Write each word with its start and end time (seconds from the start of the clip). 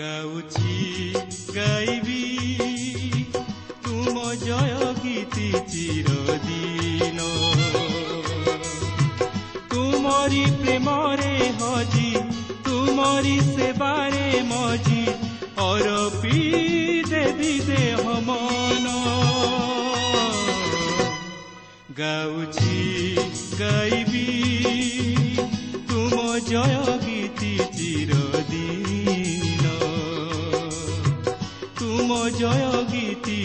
ଗାଉଛି 0.00 1.14
ଗାଇବି। 1.54 2.22
ତୁମ 3.84 4.34
ଜୟ 4.34 4.94
ଗୀତି 5.02 5.52
ଚିରଦିନ। 5.68 7.18
ତୁମରି 9.70 10.44
ପ୍ରେମରେ 10.62 11.34
ହଜି 11.60 12.14
ତୁମରି 12.64 13.40
ସେବାରେ 13.40 14.42
ମଜି 14.42 15.06
ଅରପି 15.58 16.40
ଦେବି 17.08 17.60
ଦେହ 17.60 18.20
ମନ। 18.20 18.86
ଗାଉଛି 21.98 23.16
ଗାଇବି। 23.58 24.26
ତୁମ 25.88 26.38
ଜୟ 26.38 26.98
ଗୀତି 27.04 27.58
ଚିରଦିନ। 27.78 29.49
ତୁମ 32.10 32.30
ଜୟ 32.30 32.78
ଗୀତି 32.86 33.36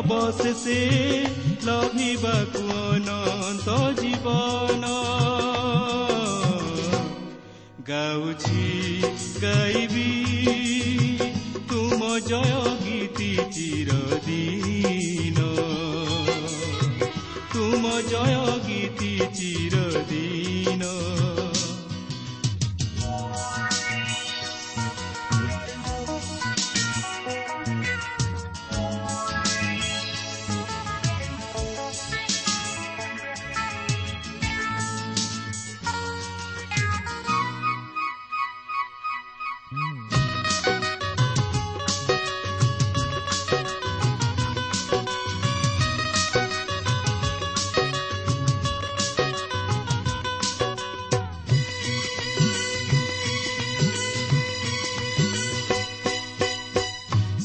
ଅବଶେଷେ 0.00 0.76
ଲଭିବାକୁ 1.64 2.62
ଅନନ୍ତ 2.82 3.74
ଜୀବନ 3.98 4.84
ଗାଉଛି 7.88 8.64
ଗାଇବି 9.42 10.06
ତୁମ 11.72 12.00
ଜୟ 12.30 12.56
ଗୀତି 12.80 13.30
ଚିରଦିନ 13.56 15.38
ତୁମ 17.52 17.94
ଜୟ 18.10 18.40
ଗୀତି 18.68 19.10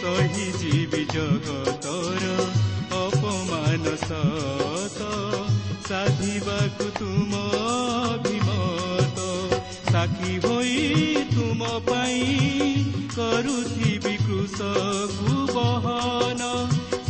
ସହିଯିବି 0.00 1.04
ଜଗତର 1.14 2.24
ଅପମାନ 2.94 3.96
ସତ 3.96 5.00
ସାଧିବାକୁ 5.88 6.90
ତୁମ 6.98 7.59
ସାକ୍ଷୀ 10.20 10.38
ହୋଇ 10.44 10.80
ତୁମ 11.32 11.68
ପାଇଁ 11.86 12.24
କରୁଥିବି 13.14 14.16
କୃଷକୁ 14.24 15.36
ବହନ। 15.54 16.42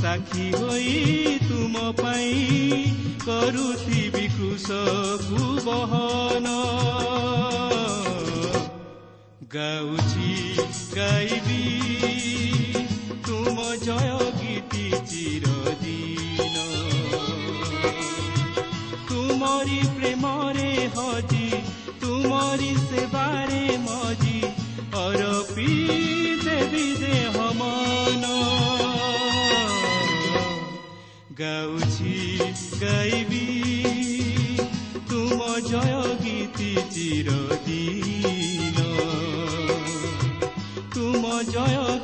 ସାକ୍ଷୀ 0.02 0.46
ହୋଇ 0.52 0.92
ତୁମ 1.48 1.74
ପାଇଁ 1.98 2.30
କରୁଥିବି 3.24 4.26
କୃଷକୁ 4.36 5.48
ବହନ। 5.66 6.46
ଗାଉଛି 9.50 10.30
ଗାଇବି 10.94 11.62
ତୁମ 13.26 13.58
ଜୟ 13.82 14.22
ଗୀତି 14.40 14.86
ଚିରଦିନ। 15.10 16.56
ତୁମରି 19.10 19.80
ପ୍ରେମରେ 19.98 20.70
ହଜି 20.96 21.39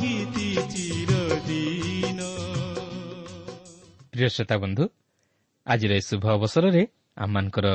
ଗୀତି 0.01 0.49
ଚିରଦିନ। 0.71 2.21
ପ୍ରିୟ 4.13 4.29
ଶ୍ରୋତା 4.29 4.57
ବନ୍ଧୁ 4.57 4.85
ଆଜିର 5.67 5.93
ଏହି 5.93 6.01
ଶୁଭ 6.01 6.25
ଅବସରରେ 6.29 6.83
ଆମମାନଙ୍କର 7.17 7.67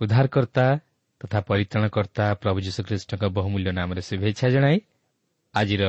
ଉଦ୍ଧାରକର୍ତ୍ତା 0.00 0.64
ତଥା 1.20 1.38
ପରିତ୍ରାଣକର୍ତ୍ତା 1.40 2.24
ପ୍ରଭୁ 2.42 2.58
ଯୀଶୁଖ୍ରୀଷ୍ଟଙ୍କ 2.66 3.22
ବହୁମୂଲ୍ୟ 3.36 3.70
ନାମରେ 3.72 4.02
ଶୁଭେଚ୍ଛା 4.02 4.46
ଜଣାଇ 4.50 4.78
ଆଜିର 5.54 5.84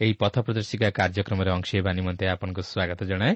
ଏହି 0.00 0.12
ପଥ 0.12 0.34
ପ୍ରଦର୍ଶିକା 0.46 0.88
କାର୍ଯ୍ୟକ୍ରମରେ 0.98 1.50
ଅଂଶ 1.56 1.68
ହେବା 1.76 1.90
ନିମନ୍ତେ 1.92 2.24
ଆପଣଙ୍କୁ 2.34 2.62
ସ୍ୱାଗତ 2.62 3.00
ଜଣାଏ। 3.04 3.34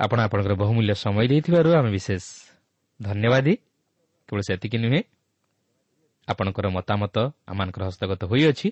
ଆପଣ 0.00 0.18
ଆପଣଙ୍କର 0.26 0.54
ବହୁମୂଲ୍ୟ 0.54 0.94
ସମୟ 0.94 1.24
ଦେଇଥିବାରୁ 1.30 1.68
ଆମେ 1.78 1.90
ବିଶେଷ 1.90 2.24
ଧନ୍ୟବାଦୀ। 3.00 3.54
କେବଳ 4.28 4.40
ସେତିକି 4.48 4.78
ନୁହେଁ 4.78 5.00
ଆପଣଙ୍କର 6.28 6.66
ମତାମତ 6.78 7.16
ଆମମାନଙ୍କର 7.50 7.82
ହସ୍ତଗତ 7.88 8.20
ହୋଇଅଛି। 8.24 8.68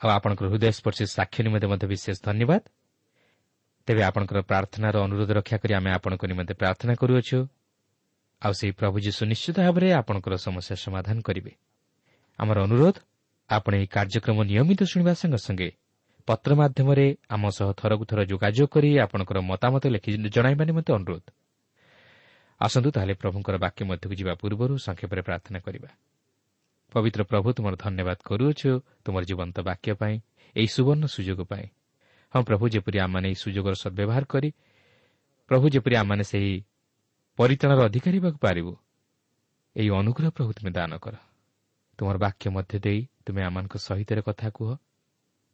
ଆଉ 0.00 0.08
ଆପଣଙ୍କର 0.08 0.46
ହୃଦୟସ୍ପର୍ଶୀ 0.52 1.04
ସାକ୍ଷ୍ୟ 1.16 1.40
ନିମନ୍ତେ 1.46 1.66
ମଧ୍ୟ 1.72 1.86
ବିଶେଷ 1.92 2.16
ଧନ୍ୟବାଦ। 2.28 2.62
ତେବେ 3.88 4.02
ଆପଣଙ୍କର 4.08 4.38
ପ୍ରାର୍ଥନାର 4.50 4.94
ଅନୁରୋଧ 5.06 5.30
ରକ୍ଷା 5.38 5.56
କରି 5.62 5.72
ଆମେ 5.74 5.90
ଆପଣଙ୍କ 5.98 6.22
ନିମନ୍ତେ 6.30 6.54
ପ୍ରାର୍ଥନା 6.60 6.92
କରୁଅଛୁ। 6.94 7.38
ଆଉ 8.42 8.52
ସେହି 8.52 8.72
ପ୍ରଭୁ 8.72 8.96
ଯୀଶୁ 9.06 9.22
ନିଶ୍ଚିତ 9.26 9.56
ଭାବରେ 9.66 9.88
ଆପଣଙ୍କର 9.92 10.34
ସମସ୍ୟା 10.36 10.74
ସମାଧାନ 10.84 11.16
କରିବେ। 11.20 11.52
ଆମର 12.38 12.58
ଅନୁରୋଧ 12.62 12.96
ଆପଣ 13.50 13.72
ଏହି 13.74 13.86
କାର୍ଯ୍ୟକ୍ରମ 13.96 14.38
ନିୟମିତ 14.50 14.80
ଶୁଣିବା 14.90 15.12
ସଙ୍ଗେ 15.20 15.38
ସଙ୍ଗେ 15.46 15.68
ପତ୍ର 16.28 16.50
ମାଧ୍ୟମରେ 16.60 17.06
ଆମ 17.28 17.42
ସହ 17.48 17.68
ଥରକୁ 17.80 18.04
ଥର 18.10 18.20
ଯୋଗାଯୋଗ 18.30 18.68
କରି 18.68 18.88
ଆପଣଙ୍କର 19.04 19.38
ମତାମତ 19.50 19.82
ଲେଖି 19.94 20.10
ଜଣାଇବା 20.28 20.64
ନିମନ୍ତେ 20.64 20.90
ଅନୁରୋଧ। 20.92 21.24
ଆସନ୍ତୁ 22.60 22.88
ତାହେଲେ 22.90 23.14
ପ୍ରଭୁଙ୍କର 23.22 23.56
ବାକ୍ୟ 23.64 23.80
ମଧ୍ୟକୁ 23.90 24.14
ଯିବା 24.20 24.32
ପୂର୍ବରୁ 24.34 24.74
ସଂକ୍ଷେପରେ 24.86 25.22
ପ୍ରାର୍ଥନା 25.22 25.58
କରିବା। 25.66 25.90
ପବିତ୍ର 26.92 27.20
ପ୍ରଭୁ 27.30 27.48
ତୁମର 27.56 27.74
ଧନ୍ୟବାଦ 27.84 28.18
କରୁଅଛୁ 28.24 28.70
ତୁମର 29.04 29.22
ଜୀବନ୍ତ 29.24 29.56
ବାକ୍ୟ 29.68 29.90
ପାଇଁ 30.00 30.14
ଏହି 30.56 30.68
ସୁବର୍ଣ୍ଣ 30.74 31.04
ସୁଯୋଗ 31.06 31.40
ପାଇଁ। 31.50 31.66
ହଁ 32.34 32.42
ପ୍ରଭୁ 32.44 32.64
ଯେପରି 32.74 32.98
ଆମମାନେ 33.04 33.26
ଏହି 33.28 33.36
ସୁଯୋଗର 33.44 33.74
ସଦ୍ବ୍ୟବହାର 33.82 34.24
କରି 34.24 34.48
ପ୍ରଭୁ 35.50 35.64
ଯେପରି 35.74 35.94
ଆମମାନେ 35.96 36.24
ସେହି 36.24 36.52
ପରିତାଣର 37.38 37.78
ଅଧିକାରୀ 37.84 38.18
ହେବାକୁ 38.18 38.38
ପାରିବୁ। 38.38 38.76
ଏହି 39.76 39.90
ଅନୁଗ୍ରହ 39.90 40.30
ପ୍ରଭୁ 40.30 40.52
ତୁମେ 40.52 40.70
ଦାନ 40.70 40.98
କର। 40.98 41.14
ତୁମର 41.98 42.16
ବାକ୍ୟ 42.18 42.50
ମଧ୍ୟ 42.50 42.78
ଦେଇ 42.78 43.00
ତୁମେ 43.26 43.42
ଆମମାନଙ୍କ 43.42 43.74
ସହିତ 43.76 44.10
କଥା 44.28 44.50
କୁହ। 44.50 44.76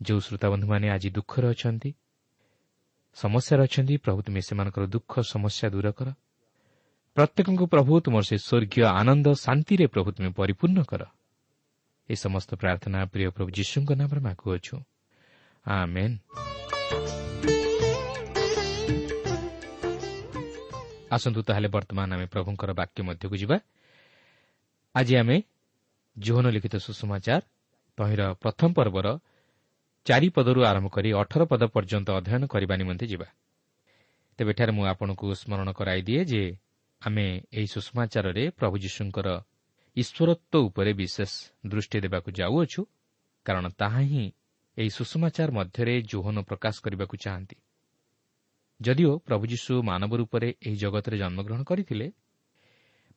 ଯେଉଁ 0.03 0.21
ଶ୍ରୋତାବନ୍ଧୁମାନେ 0.21 0.87
ଆଜି 0.91 1.11
ଦୁଃଖରେ 1.11 1.49
ଅଛନ୍ତି 1.49 1.95
ସମସ୍ୟାରେ 3.15 3.63
ଅଛନ୍ତି 3.63 3.97
ପ୍ରଭୁ 3.97 4.23
ତୁମେ 4.23 4.41
ସେମାନଙ୍କର 4.41 4.85
ଦୁଃଖ 4.87 5.13
ସମସ୍ୟା 5.21 5.67
ଦୂର 5.71 5.93
କର। 5.93 6.09
ପ୍ରତ୍ୟେକଙ୍କୁ 7.15 7.67
ପ୍ରଭୁ 7.67 8.01
ତୁମର 8.01 8.23
ସେ 8.23 8.37
ସ୍ୱର୍ଗୀୟ 8.39 8.85
ଆନନ୍ଦ 9.01 9.27
ଶାନ୍ତିରେ 9.35 9.87
ପ୍ରଭୁ 9.87 10.09
ତୁମେ 10.13 10.31
ପରିପୂର୍ଣ୍ଣ 10.31 10.83
କର। 10.83 11.03
ଏ 12.09 12.15
ସମସ୍ତ 12.15 12.55
ପ୍ରାର୍ଥନା 12.55 13.05
ପ୍ରିୟ 13.05 13.31
ପ୍ରଭୁ 13.31 13.49
ଯୀଶୁଙ୍କ 13.51 13.91
ନାମରେ 13.93 14.21
ମାଗୁଅଛୁ। 14.21 14.77
ଆସନ୍ତୁ 21.17 21.41
ତାହେଲେ 21.49 21.69
ବର୍ତ୍ତମାନ 21.77 22.09
ଆମେ 22.17 22.27
ପ୍ରଭୁଙ୍କର 22.35 22.71
ବାକ୍ୟ 22.81 23.01
ମଧ୍ୟକୁ 23.09 23.37
ଯିବା। 23.43 23.57
ଆଜି 24.95 25.15
ଆମେ 25.23 25.37
ଜୋହନ 26.17 26.47
ଲିଖିତ 26.55 26.75
ସୁଷମାଚାର 26.87 27.43
ତହିଁର 27.99 28.23
ପ୍ରଥମ 28.43 28.69
ପର୍ବର 28.79 29.07
ଚାରିପଦରୁ 30.07 30.61
ଆରମ୍ଭ 30.71 30.89
କରି 30.97 31.09
ଅଠର 31.21 31.43
ପଦ 31.51 31.63
ପର୍ଯ୍ୟନ୍ତ 31.75 32.09
ଅଧ୍ୟୟନ 32.19 32.43
କରିବା 32.53 32.75
ନିମନ୍ତେ 32.81 33.07
ଯିବା। 33.13 33.29
ତେବେ 34.39 34.51
ଏଠାରେ 34.55 34.73
ମୁଁ 34.77 34.85
ଆପଣଙ୍କୁ 34.93 35.27
ସ୍ମରଣ 35.41 35.69
କରାଇଦିଏ 35.79 36.23
ଯେ 36.31 36.43
ଆମେ 37.03 37.27
ଏହି 37.59 37.69
ସୁଷମାଚାରରେ 37.75 38.45
ପ୍ରଭୁ 38.59 38.77
ଯୀଶୁଙ୍କର 38.85 39.29
ଈଶ୍ୱରତ୍ୱ 39.97 40.65
ଉପରେ 40.69 40.91
ବିଶେଷ 41.01 41.33
ଦୃଷ୍ଟି 41.71 41.99
ଦେବାକୁ 42.05 42.29
ଯାଉଅଛୁ 42.41 42.81
କାରଣ 43.47 43.65
ତାହା 43.81 44.01
ହିଁ 44.11 44.25
ଏହି 44.77 44.91
ସୁଷମାଚାର 44.91 45.49
ମଧ୍ୟରେ 45.59 45.95
ଜୋହନ 46.13 46.37
ପ୍ରକାଶ 46.49 46.75
କରିବାକୁ 46.85 47.15
ଚାହାନ୍ତି। 47.25 47.57
ଯଦିଓ 48.81 49.19
ପ୍ରଭୁ 49.19 49.45
ଯୀଶୁ 49.47 49.83
ମାନବ 49.83 50.17
ରୂପରେ 50.17 50.49
ଏହି 50.67 50.77
ଜଗତରେ 50.77 51.17
ଜନ୍ମଗ୍ରହଣ 51.19 51.63
କରିଥିଲେ 51.63 52.13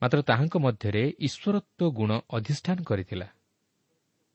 ମାତ୍ର 0.02 0.22
ତାହାଙ୍କ 0.22 0.56
ମଧ୍ୟରେ 0.58 1.04
ଈଶ୍ୱରତ୍ୱ 1.20 1.92
ଗୁଣ 1.92 2.12
ଅଧିଷ୍ଠାନ 2.30 2.78
କରିଥିଲା। 2.84 3.28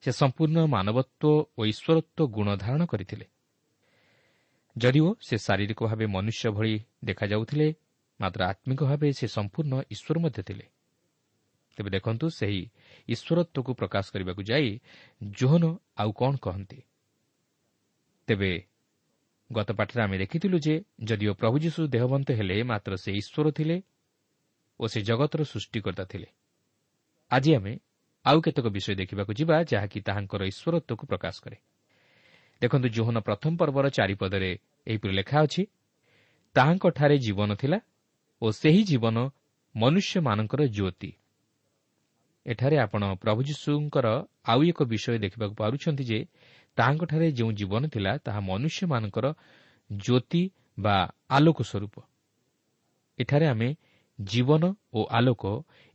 ସେ 0.02 0.10
ସମ୍ପୂର୍ଣ୍ଣ 0.12 0.58
ମାନବତ୍ୱ 0.66 1.24
ଓ 1.58 1.60
ଈଶ୍ୱରତ୍ୱ 1.64 2.26
ଗୁଣ 2.26 2.48
ଧାରଣ 2.56 2.82
କରିଥିଲେ। 2.86 3.26
ଯଦିଓ 4.76 5.08
ସେ 5.20 5.36
ଶାରୀରିକ 5.38 5.80
ଭାବେ 5.86 6.06
ମନୁଷ୍ୟ 6.06 6.50
ଭଳି 6.50 6.74
ଦେଖାଯାଉଥିଲେ 7.04 7.74
ମାତ୍ର 8.20 8.40
ଆତ୍ମିକ 8.44 8.80
ଭାବେ 8.82 9.08
ସେ 9.12 9.26
ସମ୍ପୂର୍ଣ୍ଣ 9.26 9.74
ଈଶ୍ୱର 9.90 10.16
ମଧ୍ୟ 10.18 10.42
ଥିଲେ। 10.42 10.66
ତେବେ 11.76 11.90
ଦେଖନ୍ତୁ 11.90 12.26
ସେହି 12.30 12.62
ଈଶ୍ୱରତ୍ୱକୁ 13.08 13.74
ପ୍ରକାଶ 13.74 14.04
କରିବାକୁ 14.12 14.42
ଯାଇ 14.42 14.80
ଜୋହନ 15.30 15.64
ଆଉ 15.96 16.10
କ'ଣ 16.12 16.36
କହନ୍ତି? 16.36 16.78
ତେବେ 18.26 18.52
ଗତ 19.52 19.68
ପାଠରେ 19.72 20.00
ଆମେ 20.02 20.16
ଦେଖିଥିଲୁ 20.18 20.56
ଯେ 20.58 20.74
ଯଦିଓ 21.04 21.32
ପ୍ରଭୁ 21.34 21.56
ଯୀଶୁ 21.58 21.80
ଦେହବନ୍ତ 21.88 22.28
ହେଲେ 22.32 22.56
ମାତ୍ର 22.62 22.92
ସେ 22.96 23.10
ଈଶ୍ୱର 23.12 23.46
ଥିଲେ 23.50 23.76
ଓ 24.80 24.84
ସେ 24.86 24.98
ଜଗତର 25.02 25.40
ସୃଷ୍ଟିକର୍ତ୍ତା 25.44 26.04
ଥିଲେ। 26.04 26.28
ଆଜି 27.30 27.50
ଆମେ 27.54 27.72
ଆଉ 28.24 28.38
କେତେକ 28.40 28.66
ବିଷୟ 28.66 28.94
ଦେଖିବାକୁ 28.94 29.32
ଯିବା 29.34 29.56
ଯାହାକି 29.72 29.98
ତାହାଙ୍କର 30.00 30.42
ଈଶ୍ୱରତ୍ୱକୁ 30.52 31.04
ପ୍ରକାଶ 31.06 31.36
କରେ। 31.44 31.56
ଦେଖନ୍ତୁ 32.60 32.88
ଜୋହନ 32.88 33.16
ପ୍ରଥମ 33.18 33.52
ପର୍ବର 33.56 33.86
ଚାରିପଦରେ 33.88 34.50
ଏହିପରି 34.86 35.12
ଲେଖା 35.12 35.38
ଅଛି 35.42 35.62
ତାହାଙ୍କଠାରେ 36.56 37.16
ଜୀବନ 37.18 37.50
ଥିଲା 37.54 37.78
ଓ 38.42 38.46
ସେହି 38.52 38.82
ଜୀବନ 38.84 39.16
ମନୁଷ୍ୟମାନଙ୍କର 39.74 40.62
ଜ୍ୟୋତି। 40.66 41.10
ଏଠାରେ 42.46 42.76
ଆପଣ 42.78 43.02
ପ୍ରଭୁ 43.14 43.40
ଯୀଶୁଙ୍କର 43.42 44.06
ଆଉ 44.44 44.60
ଏକ 44.62 44.78
ବିଷୟ 44.82 45.18
ଦେଖିବାକୁ 45.18 45.54
ପାରୁଛନ୍ତି 45.54 46.04
ଯେ 46.04 46.18
ତାହାଙ୍କଠାରେ 46.76 47.26
ଯେଉଁ 47.32 47.52
ଜୀବନ 47.52 47.82
ଥିଲା 47.88 48.12
ତାହା 48.16 48.40
ମନୁଷ୍ୟମାନଙ୍କର 48.40 49.26
ଜ୍ୟୋତି 49.90 50.42
ବା 50.78 50.96
ଆଲୋକ 51.28 51.58
ସ୍ୱରୂପ। 51.62 51.94
ଏଠାରେ 53.18 53.46
ଆମେ 53.46 53.68
ଜୀବନ 54.18 54.62
ଓ 54.94 55.00
ଆଲୋକ 55.10 55.42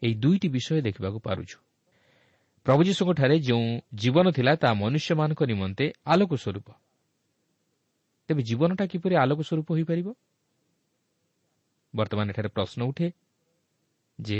ଏହି 0.02 0.14
ଦୁଇଟି 0.14 0.48
ବିଷୟ 0.48 0.82
ଦେଖିବାକୁ 0.82 1.20
ପାରୁଛୁ। 1.20 1.58
ପ୍ରଭୁ 2.66 2.82
ଯୀଶୁଙ୍କଠାରେ 2.84 3.36
ଯେଉଁ 3.40 3.68
ଜୀବନ 3.94 4.26
ଥିଲା 4.32 4.52
ତାହା 4.56 4.74
ମନୁଷ୍ୟମାନଙ୍କ 4.74 5.42
ନିମନ୍ତେ 5.44 5.86
ଆଲୋକ 6.06 6.32
ସ୍ୱରୂପ। 6.36 6.68
ତେବେ 8.28 8.42
ଜୀବନଟା 8.44 8.84
କିପରି 8.92 9.16
ଆଲୋକ 9.16 9.40
ସ୍ୱରୂପ 9.40 9.68
ହୋଇପାରିବ? 9.72 10.08
ବର୍ତ୍ତମାନ 11.96 12.26
ଏଠାରେ 12.30 12.50
ପ୍ରଶ୍ନ 12.50 12.80
ଉଠେ 12.84 13.08
ଯେ 14.20 14.40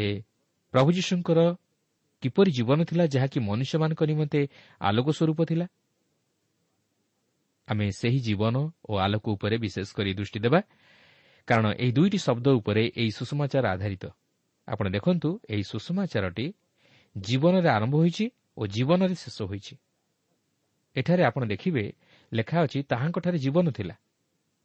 ପ୍ରଭୁ 0.74 0.90
ଯୀଶୁଙ୍କର 0.92 1.40
କିପରି 2.24 2.50
ଜୀବନ 2.52 2.80
ଥିଲା 2.84 3.04
ଯାହାକି 3.08 3.38
ମନୁଷ୍ୟମାନଙ୍କ 3.40 4.02
ନିମନ୍ତେ 4.12 4.42
ଆଲୋକ 4.82 5.08
ସ୍ୱରୂପ 5.10 5.40
ଥିଲା? 5.46 5.66
ଆମେ 7.68 7.86
ସେହି 7.92 8.20
ଜୀବନ 8.20 8.56
ଓ 8.90 8.92
ଆଲୋକ 8.98 9.26
ଉପରେ 9.36 9.56
ବିଶେଷ 9.58 9.88
କରି 9.98 10.12
ଦୃଷ୍ଟି 10.14 10.40
ଦେବା 10.40 10.60
କାରଣ 11.48 11.66
ଏହି 11.84 11.92
ଦୁଇଟି 11.92 12.18
ଶବ୍ଦ 12.18 12.48
ଉପରେ 12.60 12.84
ଏହି 13.02 13.12
ସୁଷମାଚାର 13.12 13.66
ଆଧାରିତ 13.76 14.06
ଆପଣ 14.68 14.86
ଦେଖନ୍ତୁ 14.90 15.30
ଏହି 15.50 15.64
ସୁଷମାଚାରଟି 15.64 16.46
ଜୀବନରେ 17.16 17.70
ଆରମ୍ଭ 17.70 17.94
ହୋଇଛି 17.96 18.26
ଓ 18.58 18.62
ଜୀବନରେ 18.68 19.16
ଶେଷ 19.16 19.38
ହୋଇଛି 19.42 19.74
ଏଠାରେ 20.96 21.24
ଆପଣ 21.24 21.42
ଦେଖିବେ 21.46 21.84
ଲେଖା 22.32 22.58
ଅଛି 22.64 22.80
ତାହାଙ୍କଠାରେ 22.84 23.38
ଜୀବନ 23.38 23.66
ଥିଲା। 23.72 23.96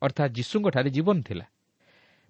ଅର୍ଥାତ୍ 0.03 0.33
ଯୀଶୁଙ୍କଠାରେ 0.33 0.91
ଜୀବନ 0.91 1.17
ଥିଲା। 1.23 1.47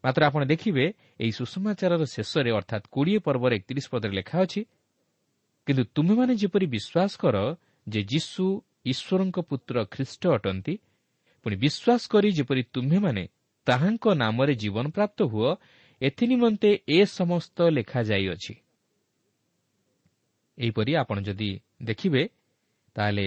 ମାତ୍ର 0.04 0.22
ଆପଣ 0.28 0.42
ଦେଖିବେ 0.44 0.84
ଏହି 1.22 1.32
ସୁଷମାଚାରର 1.38 2.02
ଶେଷରେ 2.14 2.50
ଅର୍ଥାତ୍ 2.50 2.84
କୋଡ଼ିଏ 2.90 3.18
ପର୍ବର 3.26 3.50
ଏକତିରିଶ 3.58 3.86
ପଦରେ 3.92 4.12
ଲେଖା 4.18 4.36
ଅଛି 4.44 4.60
କିନ୍ତୁ 5.66 5.82
ତୁମେମାନେ 5.94 6.32
ଯେପରି 6.42 6.66
ବିଶ୍ୱାସ 6.74 7.12
କର 7.22 7.36
ଯେ 7.86 8.00
ଯୀଶୁ 8.02 8.44
ଈଶ୍ୱରଙ୍କ 8.84 9.38
ପୁତ୍ର 9.40 9.76
ଖ୍ରୀଷ୍ଟ 9.84 10.22
ଅଟନ୍ତି। 10.36 10.74
ପୁଣି 11.46 11.56
ବିଶ୍ୱାସ 11.56 12.02
କରି 12.12 12.28
ଯେପରି 12.32 12.62
ତୁମ୍ଭେମାନେ 12.74 13.24
ତାହାଙ୍କ 13.66 14.04
ନାମରେ 14.14 14.54
ଜୀବନ 14.54 14.84
ପ୍ରାପ୍ତ 14.96 15.18
ହୁଅ 15.22 15.50
ଏଥିନିମନ୍ତେ 16.00 16.70
ଏ 16.88 16.98
ସମସ୍ତ 17.18 17.58
ଲେଖାଯାଇଅଛି। 17.70 18.54
ଏହିପରି 20.58 20.92
ଆପଣ 20.96 21.16
ଯଦି 21.22 21.50
ଦେଖିବେ 21.82 22.22
ତାହେଲେ 22.96 23.26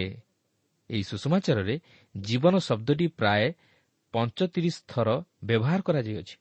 ଏହି 0.90 1.04
ସୁଷମାଚାରରେ 1.04 1.76
ଜୀବନ 2.16 2.54
ଶବ୍ଦଟି 2.60 3.08
ପ୍ରାୟ 3.20 3.44
ପଞ୍ଚତିରିଶ 4.14 4.78
ଥର 4.88 5.08
ବ୍ୟବହାର 5.44 5.80
କରାଯାଇଅଛି 5.82 6.36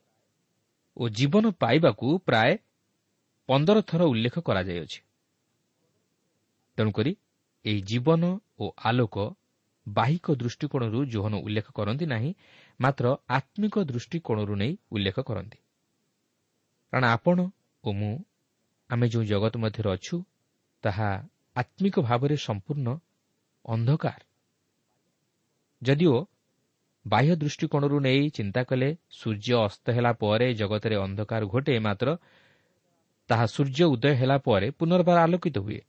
ଓ 0.97 1.02
ଜୀବନ 1.09 1.44
ପାଇବାକୁ 1.62 2.06
ପ୍ରାୟ 2.28 2.52
ପନ୍ଦର 3.49 3.76
ଥର 3.80 4.00
ଉଲ୍ଲେଖ 4.04 4.37
କରାଯାଇଅଛି। 4.38 4.99
ତେଣୁକରି 6.78 7.12
ଏହି 7.64 7.80
ଜୀବନ 7.80 8.23
ଓ 8.59 8.64
ଆଲୋକ 8.85 9.16
ବାହିକ 9.87 10.26
ଦୃଷ୍ଟିକୋଣରୁ 10.35 11.04
ଜୋହନ 11.04 11.35
ଉଲ୍ଲେଖ 11.37 11.66
କରନ୍ତି 11.75 12.06
ନାହିଁ 12.06 12.30
ମାତ୍ର 12.80 13.04
ଆତ୍ମିକ 13.28 13.75
ଦୃଷ୍ଟିକୋଣରୁ 13.85 14.54
ନେଇ 14.54 14.73
ଉଲ୍ଲେଖ 14.90 15.16
କରନ୍ତି। 15.21 15.59
କାରଣ 16.92 17.04
ଆପଣ 17.06 17.38
ଓ 17.85 17.92
ମୁଁ 17.92 18.14
ଆମେ 18.90 19.06
ଯେଉଁ 19.09 19.25
ଜଗତ 19.25 19.54
ମଧ୍ୟରେ 19.59 19.90
ଅଛୁ 19.90 20.16
ତାହା 20.85 21.09
ଆତ୍ମିକ 21.56 21.97
ଭାବରେ 22.00 22.37
ସମ୍ପୂର୍ଣ୍ଣ 22.37 22.88
ଅନ୍ଧକାର। 23.64 24.21
ଯଦିଓ 25.83 26.16
ବାହ୍ୟ 27.06 27.33
ଦୃଷ୍ଟିକୋଣରୁ 27.37 27.97
ନେଇ 28.00 28.23
ଚିନ୍ତା 28.30 28.62
କଲେ 28.64 28.88
ସୂର୍ଯ୍ୟ 29.11 29.54
ଅସ୍ତ 29.66 29.87
ହେଲା 29.90 30.12
ପରେ 30.12 30.47
ଜଗତରେ 30.54 30.97
ଅନ୍ଧକାର 30.97 31.42
ଘଟେ 31.47 31.75
ମାତ୍ର 31.78 32.09
ତାହା 33.30 33.47
ସୂର୍ଯ୍ୟ 33.47 33.85
ଉଦୟ 33.85 34.14
ହେଲା 34.14 34.37
ପରେ 34.38 34.71
ପୁନର୍ବାର 34.71 35.18
ଆଲୋକିତ 35.23 35.56
ହୁଏ। 35.59 35.80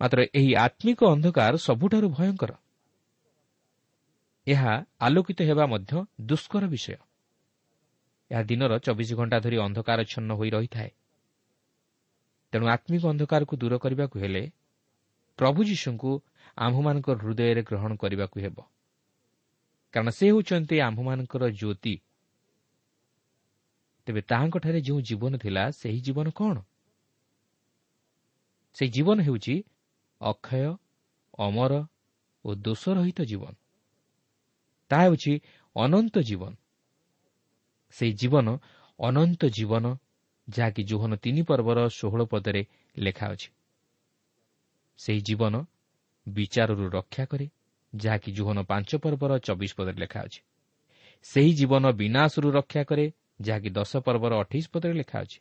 ମାତ୍ର 0.00 0.20
ଏହି 0.34 0.54
ଆତ୍ମିକ 0.54 1.00
ଅନ୍ଧକାର 1.04 1.56
ସବୁଠାରୁ 1.56 2.08
ଭୟଙ୍କର। 2.08 2.52
ଏହା 4.46 4.84
ଆଲୋକିତ 5.00 5.38
ହେବା 5.42 5.66
ମଧ୍ୟ 5.66 5.92
ଦୁଷ୍କର 6.20 6.64
ବିଷୟ। 6.66 6.96
ଏହା 8.30 8.42
ଦିନର 8.42 8.78
ଚବିଶ 8.78 9.10
ଘଣ୍ଟା 9.14 9.38
ଧରି 9.40 9.56
ଅନ୍ଧକାରଚ୍ଛନ୍ନ 9.56 10.30
ହୋଇ 10.32 10.50
ରହିଥାଏ। 10.50 10.90
ତେଣୁ 12.52 12.66
ଆତ୍ମିକ 12.66 13.02
ଅନ୍ଧକାରକୁ 13.06 13.54
ଦୂର 13.56 13.74
କରିବାକୁ 13.78 14.16
ହେଲେ 14.18 14.42
ପ୍ରଭୁ 15.38 15.60
ଯୀଶୁଙ୍କୁ 15.64 16.10
ଆମ୍ଭମାନଙ୍କ 16.56 17.08
ହୃଦୟରେ 17.10 17.62
ଗ୍ରହଣ 17.62 17.92
କରିବାକୁ 17.96 18.36
ହେବ। 18.40 18.56
କାରଣ 19.92 20.08
ସେ 20.10 20.26
ହେଉଛନ୍ତି 20.26 20.76
ଆମ୍ଭମାନଙ୍କର 20.80 21.42
ଜ୍ୟୋତି। 21.50 21.94
ତେବେ 24.06 24.20
ତାହାଙ୍କଠାରେ 24.20 24.80
ଯେଉଁ 24.80 25.00
ଜୀବନ 25.00 25.32
ଥିଲା 25.36 25.70
ସେହି 25.70 26.00
ଜୀବନ 26.00 26.26
କ'ଣ? 26.30 26.56
ସେହି 28.76 28.90
ଜୀବନ 28.90 29.18
ହେଉଛି 29.22 29.54
ଅକ୍ଷୟ 30.20 30.76
ଅମର 31.38 31.86
ଓ 32.44 32.54
ଦୋଷରହିତ 32.54 33.20
ଜୀବନ। 33.22 33.54
ତାହା 34.90 35.02
ହେଉଛି 35.02 35.40
ଅନନ୍ତ 35.76 36.18
ଜୀବନ। 36.20 36.54
ସେହି 37.90 38.12
ଜୀବନ 38.12 38.58
ଅନନ୍ତ 38.98 39.44
ଜୀବନ 39.46 39.96
ଯାହାକି 40.50 40.82
ଜୋହନ 40.84 41.16
ତିନି 41.16 41.42
ପର୍ବର 41.42 41.88
ଷୋହଳ 41.88 42.24
ପଦରେ 42.24 42.66
ଲେଖା 42.98 43.26
ଅଛି। 43.26 43.50
ସେହି 44.98 45.20
ଜୀବନ 45.20 45.66
ବିଚାରରୁ 46.28 46.90
ରକ୍ଷା 46.90 47.24
କରେ 47.24 47.50
ଯାହାକି 47.94 48.32
ଜୋହନ 48.32 48.62
ପାଞ୍ଚ 48.62 48.96
ପର୍ବର 48.96 49.38
ଚବିଶ 49.38 49.74
ପଦରେ 49.74 49.92
ଲେଖା 49.92 50.20
ଅଛି। 50.20 50.40
ସେହି 51.22 51.52
ଜୀବନ 51.54 51.92
ବିନାଶରୁ 51.92 52.50
ରକ୍ଷା 52.50 52.84
କରେ 52.84 53.12
ଯାହାକି 53.40 53.70
ଦଶ 53.70 53.96
ପର୍ବର 53.96 54.32
ଅଠେଇଶ 54.38 54.68
ପଦରେ 54.72 54.92
ଲେଖା 54.92 55.20
ଅଛି। 55.20 55.40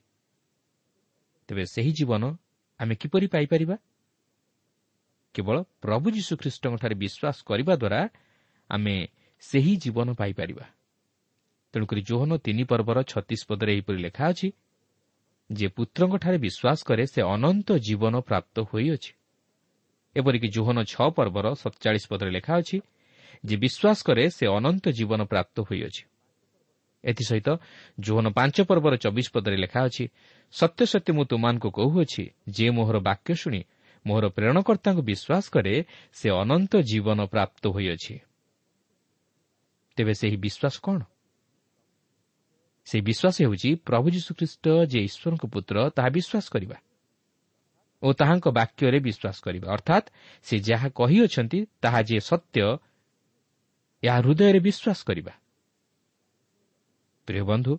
ତେବେ 1.48 1.66
ସେହି 1.66 1.92
ଜୀବନ 1.92 2.38
ଆମେ 2.80 2.96
କିପରି 2.96 3.28
ପାଇପାରିବା? 3.28 3.78
କେବଳ 5.36 5.58
ପ୍ରଭୁ 5.82 6.08
ଯୀଶୁଖ୍ରୀଷ୍ଟଙ୍କଠାରେ 6.18 6.96
ବିଶ୍ୱାସ 7.04 7.38
କରିବା 7.46 7.74
ଦ୍ୱାରା 7.76 8.02
ଆମେ 8.70 8.96
ସେହି 9.44 9.74
ଜୀବନ 9.84 10.08
ପାଇପାରିବା 10.14 10.66
ତେଣୁକରି 11.74 12.02
ଜୋହନ 12.02 12.32
ତିନି 12.46 12.64
ପର୍ବର 12.72 12.98
ଛତିଶ 13.12 13.42
ପଦରେ 13.50 13.72
ଏହିପରି 13.76 14.00
ଲେଖା 14.06 14.24
ଅଛି 14.32 14.48
ଯେ 15.50 15.68
ପୁତ୍ରଙ୍କଠାରେ 15.76 16.38
ବିଶ୍ୱାସ 16.38 16.80
କରେ 16.86 17.04
ସେ 17.14 17.22
ଅନନ୍ତ 17.36 17.70
ଜୀବନ 17.88 18.14
ପ୍ରାପ୍ତ 18.22 18.56
ହୋଇଅଛି 18.70 19.12
ଏପରିକି 20.16 20.48
ଜୋହନ 20.56 20.78
ଛଅ 20.84 21.08
ପର୍ବର 21.18 21.46
ସତଚାଳିଶ 21.62 22.06
ପଦରେ 22.12 22.32
ଲେଖା 22.38 22.54
ଅଛି 22.62 22.78
ଯେ 23.44 23.56
ବିଶ୍ୱାସ 23.56 24.00
କରେ 24.08 24.24
ସେ 24.30 24.46
ଅନନ୍ତ 24.50 24.86
ଜୀବନ 24.92 25.22
ପ୍ରାପ୍ତ 25.32 25.58
ହୋଇଅଛି 25.62 26.04
ଏଥିସହିତ 27.04 27.50
ଜୋହନ 28.00 28.26
ପାଞ୍ଚ 28.30 28.58
ପର୍ବର 28.70 28.94
ଚବିଶ 28.98 29.28
ପଦରେ 29.34 29.58
ଲେଖା 29.64 29.80
ଅଛି 29.88 30.06
ସତ୍ୟ 30.54 30.82
ସତ୍ୟ 30.92 31.10
ମୁଁ 31.16 31.24
ତୁମାନଙ୍କୁ 31.32 31.70
କହୁଅଛି 31.72 32.24
ଯେ 32.50 32.68
ମୋହର 32.70 32.98
ବାକ୍ୟ 33.00 33.32
ଶୁଣି 33.36 33.62
ମୋହର 34.06 34.26
ପ୍ରେରଣକର୍ତ୍ତାଙ୍କୁ 34.36 35.02
ବିଶ୍ୱାସ 35.02 35.46
କରେ 35.54 35.76
ସେ 36.14 36.28
ଅନନ୍ତ 36.32 36.74
ଜୀବନ 36.82 37.20
ପ୍ରାପ୍ତ 37.26 37.64
ହୋଇଅଛି। 37.76 38.16
ତେବେ 39.98 40.14
ସେହି 40.14 40.38
ବିଶ୍ୱାସ 40.46 40.76
କ'ଣ? 40.86 41.00
ସେହି 42.88 43.04
ବିଶ୍ୱାସ 43.10 43.36
ହେଉଛି 43.44 43.70
ପ୍ରଭୁ 43.88 44.08
ଯୀଶୁଖ୍ରୀଷ୍ଟ 44.16 44.66
ଯେ 44.92 45.00
ଈଶ୍ୱରଙ୍କ 45.08 45.44
ପୁତ୍ର 45.54 45.76
ତାହା 45.96 46.10
ବିଶ୍ୱାସ 46.10 46.46
କରିବା 46.50 46.78
ଓ 48.04 48.08
ତାହାଙ୍କ 48.14 48.46
ବାକ୍ୟରେ 48.56 49.00
ବିଶ୍ୱାସ 49.00 49.38
କରିବା। 49.44 49.68
ଅର୍ଥାତ୍ 49.76 50.08
ସେ 50.44 50.56
ଯାହା 50.60 50.88
କହିଅଛନ୍ତି 50.90 51.60
ତାହା 51.84 52.00
ଯିଏ 52.08 52.22
ସତ୍ୟ 52.24 52.64
ଏହା 54.04 54.18
ହୃଦୟରେ 54.24 54.60
ବିଶ୍ୱାସ 54.68 55.00
କରିବା। 55.04 55.34
ପ୍ରିୟ 57.28 57.44
ବନ୍ଧୁ 57.44 57.74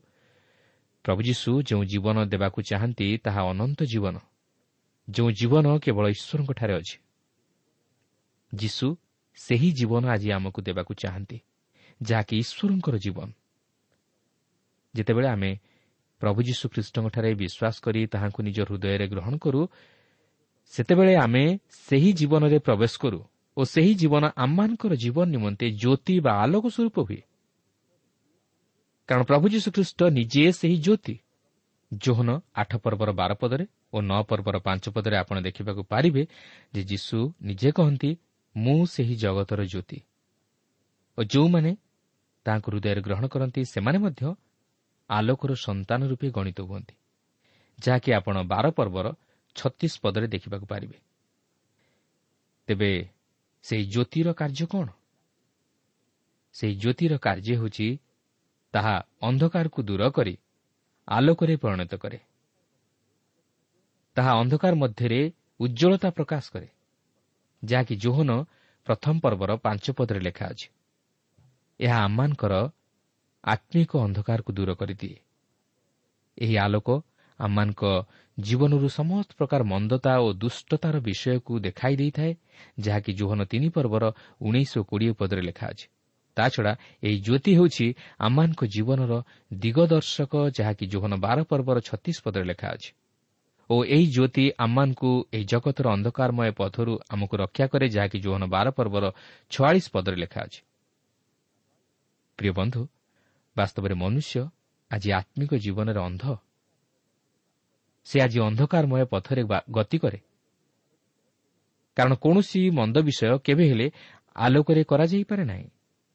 ପ୍ରଭୁ 1.05 1.21
ଯୀଶୁ 1.23 1.51
ଯେଉଁ 1.63 1.85
ଜୀବନ 1.85 2.17
ଦେବାକୁ 2.29 2.59
ଚାହାନ୍ତି 2.63 3.09
ତାହା 3.25 3.41
ଅନନ୍ତ 3.51 3.81
ଜୀବନ। 3.83 4.17
ଯେଉଁ 5.09 5.31
ଜୀବନ 5.31 5.67
କେବଳ 5.79 6.05
ଈଶ୍ୱରଙ୍କଠାରେ 6.15 6.75
ଅଛି। 6.75 6.97
ଯୀଶୁ 8.53 8.87
ସେହି 9.37 9.71
ଜୀବନ 9.73 10.05
ଆଜି 10.09 10.29
ଆମକୁ 10.33 10.61
ଦେବାକୁ 10.63 10.93
ଚାହାନ୍ତି 10.95 11.39
ଯାହାକି 12.01 12.35
ଈଶ୍ୱରଙ୍କର 12.43 12.97
ଜୀବନ 12.99 13.29
ଯେତେବେଳେ 14.95 15.29
ଆମେ 15.29 15.51
ପ୍ରଭୁ 16.21 16.41
ଯୀଶୁ 16.43 16.65
ଖ୍ରୀଷ୍ଟଙ୍କଠାରେ 16.73 17.31
ବିଶ୍ୱାସ 17.35 17.77
କରି 17.85 18.01
ତାହାଙ୍କୁ 18.07 18.41
ନିଜ 18.43 18.59
ହୃଦୟରେ 18.69 19.07
ଗ୍ରହଣ 19.09 19.35
କରୁ 19.39 19.63
ସେତେବେଳେ 20.73 21.15
ଆମେ 21.17 21.45
ସେହି 21.89 22.11
ଜୀବନରେ 22.13 22.59
ପ୍ରବେଶ 22.59 22.93
କରୁ 22.99 23.21
ଓ 23.57 23.61
ସେହି 23.65 23.93
ଜୀବନ 23.95 24.25
ଆମମାନଙ୍କର 24.37 24.93
ଜୀବନ 24.95 25.27
ନିମନ୍ତେ 25.35 25.67
ଜ୍ୟୋତି 25.81 26.15
ବା 26.21 26.33
ଆଲୋକ 26.45 26.65
ସ୍ୱରୂପ 26.75 26.97
ହୁଏ 27.07 27.23
କାରଣ 29.09 29.23
ପ୍ରଭୁ 29.25 29.47
ଯୀଶୁଖ୍ରୀଷ୍ଟ 29.55 30.01
ନିଜେ 30.17 30.45
ସେହି 30.53 30.77
ଜ୍ୟୋତି 30.77 31.15
ଜୋହନ 31.93 32.31
ଆଠ 32.55 32.77
ପର୍ବର 32.77 33.11
ବାର 33.13 33.35
ପଦରେ 33.35 33.67
ଓ 33.93 34.01
ନଅ 34.01 34.23
ପର୍ବର 34.23 34.59
ପାଞ୍ଚ 34.59 34.85
ପଦରେ 34.91 35.17
ଆପଣ 35.17 35.37
ଦେଖିବାକୁ 35.41 35.83
ପାରିବେ 35.85 36.23
ଯେ 36.75 36.83
ଯୀଶୁ 36.83 37.19
ନିଜେ 37.43 37.71
କହନ୍ତି 37.73 38.11
ମୁଁ 38.57 38.87
ସେହି 38.87 39.17
ଜଗତର 39.17 39.61
ଜ୍ୟୋତି। 39.65 39.99
ଓ 41.19 41.21
ଯେଉଁମାନେ 41.23 41.77
ତାହାଙ୍କୁ 42.47 42.69
ହୃଦୟରେ 42.71 43.01
ଗ୍ରହଣ 43.01 43.25
କରନ୍ତି 43.29 43.61
ସେମାନେ 43.65 43.99
ମଧ୍ୟ 43.99 44.35
ଆଲୋକର 45.11 45.51
ସନ୍ତାନ 45.55 46.01
ରୂପେ 46.07 46.29
ଗଣିତ 46.31 46.59
ହୁଅନ୍ତି 46.61 46.95
ଯାହାକି 47.79 48.11
ଆପଣ 48.13 48.37
ବାର 48.43 48.71
ପର୍ବର 48.71 49.07
ଛତିଶ 49.57 49.93
ପଦରେ 50.03 50.27
ଦେଖିବାକୁ 50.27 50.67
ପାରିବେ। 50.67 50.99
ତେବେ 52.69 52.91
ସେହି 53.63 53.85
ଜ୍ୟୋତିର 53.85 54.29
କାର୍ଯ୍ୟ 54.33 54.67
କ'ଣ? 54.67 54.89
ସେହି 56.53 56.75
ଜ୍ୟୋତିର 56.75 57.13
କାର୍ଯ୍ୟ 57.19 57.55
ହେଉଛି 57.57 57.89
ତାହା 58.75 58.95
ଅନ୍ଧକାରକୁ 59.23 59.83
ଦୂର 59.83 60.11
କରି 60.11 60.35
ଆଲୋକରେ 61.09 61.57
ପରିଣତ 61.57 61.93
କରେ। 61.97 62.19
ତାହା 64.17 64.33
ଅନ୍ଧକାର 64.33 64.75
ମଧ୍ୟରେ 64.75 65.21
ଉଜ୍ଜଳତା 65.61 66.09
ପ୍ରକାଶ 66.11 66.45
କରେ 66.51 66.69
ଯାହାକି 67.63 67.95
ଜୋହନ 67.97 68.31
ପ୍ରଥମ 68.87 69.15
ପର୍ବର 69.21 69.51
ପାଞ୍ଚ 69.57 69.85
ପଦରେ 69.93 70.21
ଲେଖା 70.21 70.45
ଅଛି। 70.47 70.69
ଏହା 71.81 71.99
ଆମମାନଙ୍କର 72.05 72.55
ଆତ୍ମିକ 73.45 73.91
ଅନ୍ଧକାରକୁ 73.97 74.51
ଦୂର 74.53 74.71
କରିଦିଏ। 74.75 75.19
ଏହି 76.39 76.57
ଆଲୋକ 76.57 76.89
ଆମମାନଙ୍କ 77.39 77.83
ଜୀବନରୁ 78.39 78.89
ସମସ୍ତ 78.89 79.31
ପ୍ରକାର 79.39 79.61
ମନ୍ଦତା 79.65 80.13
ଓ 80.21 80.29
ଦୁଷ୍ଟତାର 80.33 80.97
ବିଷୟକୁ 81.01 81.53
ଦେଖାଇ 81.61 81.95
ଦେଇଥାଏ 81.97 82.33
ଯାହାକି 82.81 83.11
ଜୋହନ 83.13 83.41
ତିନି 83.45 83.69
ପର୍ବର 83.69 84.05
ଉଣେଇଶ 84.41 84.73
କୋଡ଼ିଏ 84.89 85.13
ପଦରେ 85.13 85.43
ଲେଖା 85.43 85.67
ଅଛି। 85.67 85.87
ତାଛଡ଼ା 86.41 86.73
ଏହି 87.03 87.17
ଜ୍ୟୋତି 87.27 87.53
ହେଉଛି 87.59 87.87
ଆମମାନଙ୍କ 88.21 88.63
ଜୀବନର 88.75 89.13
ଦିଗଦର୍ଶକ 89.61 90.33
ଯାହାକି 90.59 90.85
ଜୋହନ 90.93 91.13
ବାର 91.25 91.39
ପର୍ବର 91.51 91.77
ଛତିଶ 91.89 92.17
ପଦରେ 92.25 92.45
ଲେଖା 92.51 92.69
ଅଛି 92.75 92.91
ଓ 93.71 93.77
ଏହି 93.87 94.07
ଜ୍ୟୋତି 94.15 94.45
ଆମମାନଙ୍କୁ 94.59 95.11
ଏହି 95.33 95.45
ଜଗତର 95.45 95.87
ଅନ୍ଧକାରମୟ 95.97 96.51
ପଥରୁ 96.61 96.93
ଆମକୁ 97.13 97.35
ରକ୍ଷା 97.43 97.67
କରେ 97.73 97.87
ଯାହାକି 97.89 98.19
ଜୋହନ 98.25 98.43
ବାର 98.55 98.67
ପର୍ବର 98.79 99.05
ଛୟାଳିଶ 99.51 99.87
ପଦରେ 99.95 100.17
ଲେଖା 100.17 100.41
ଅଛି 100.47 100.61
ପ୍ରିୟ 102.39 102.53
ବନ୍ଧୁ 102.53 102.83
ବାସ୍ତବରେ 103.57 103.95
ମନୁଷ୍ୟ 104.03 104.43
ଆଜି 104.91 105.09
ଆତ୍ମିକ 105.13 105.53
ଜୀବନରେ 105.65 106.01
ଅନ୍ଧ 106.01 106.25
ସେ 108.07 108.17
ଆଜି 108.21 108.39
ଅନ୍ଧକାରମୟ 108.41 109.03
ପଥରେ 109.13 109.43
ଗତି 109.71 109.99
କରେ 109.99 110.19
କାରଣ 111.97 112.15
କୌଣସି 112.17 112.61
ମନ୍ଦ 112.71 112.97
ବିଷୟ 113.07 113.39
କେବେ 113.47 113.65
ହେଲେ 113.71 113.87
ଆଲୋକରେ 114.37 114.83
କରାଯାଇପାରେ 114.85 115.45
ନାହିଁ। 115.45 115.67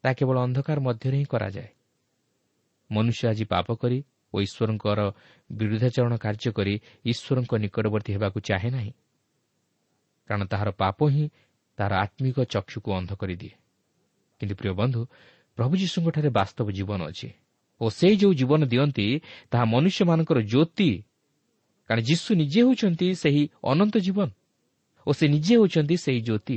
ତାହା 0.06 0.14
କେବଳ 0.14 0.36
ଅନ୍ଧକାର 0.38 0.78
ମଧ୍ୟରେ 0.80 1.16
ହିଁ 1.18 1.26
କରାଯାଏ 1.26 1.70
ମନୁଷ୍ୟ 2.90 3.22
ଆଜି 3.28 3.44
ପାପ 3.44 3.68
କରି 3.74 3.98
ଓ 4.34 4.36
ଈଶ୍ୱରଙ୍କର 4.40 5.00
ବିରୁଦ୍ଧାଚରଣ 5.50 6.14
କାର୍ଯ୍ୟ 6.16 6.50
କରି 6.52 6.74
ଈଶ୍ୱରଙ୍କ 7.04 7.52
ନିକଟବର୍ତ୍ତୀ 7.64 8.10
ହେବାକୁ 8.16 8.38
ଚାହେଁ 8.48 8.70
ନାହିଁ 8.70 8.92
କାରଣ 10.26 10.42
ତାହାର 10.46 10.68
ପାପ 10.82 10.98
ହିଁ 11.10 11.24
ତାହାର 11.78 11.92
ଆତ୍ମିକ 12.04 12.36
ଚକ୍ଷୁକୁ 12.54 12.88
ଅନ୍ଧ 12.98 13.10
କରିଦିଏ 13.20 13.54
କିନ୍ତୁ 14.40 14.54
ପ୍ରିୟ 14.54 14.72
ବନ୍ଧୁ 14.72 15.00
ପ୍ରଭୁ 15.58 15.74
ଯୀଶୁଙ୍କଠାରେ 15.76 16.30
ବାସ୍ତବ 16.30 16.66
ଜୀବନ 16.70 17.00
ଅଛି। 17.08 17.28
ଓ 17.80 17.84
ସେ 17.88 18.08
ଯେଉଁ 18.16 18.32
ଜୀବନ 18.34 18.60
ଦିଅନ୍ତି 18.64 19.06
ତାହା 19.50 19.64
ମନୁଷ୍ୟମାନଙ୍କର 19.64 20.38
ଜ୍ୟୋତି। 20.40 20.90
କାରଣ 21.86 22.00
ଯୀଶୁ 22.02 22.30
ନିଜେ 22.34 22.60
ହେଉଛନ୍ତି 22.60 23.08
ସେହି 23.14 23.42
ଅନନ୍ତ 23.62 23.94
ଜୀବନ। 23.96 24.28
ଓ 25.06 25.10
ସେ 25.12 25.24
ନିଜେ 25.28 25.54
ହେଉଛନ୍ତି 25.56 25.96
ସେହି 25.96 26.20
ଜ୍ୟୋତି। 26.20 26.56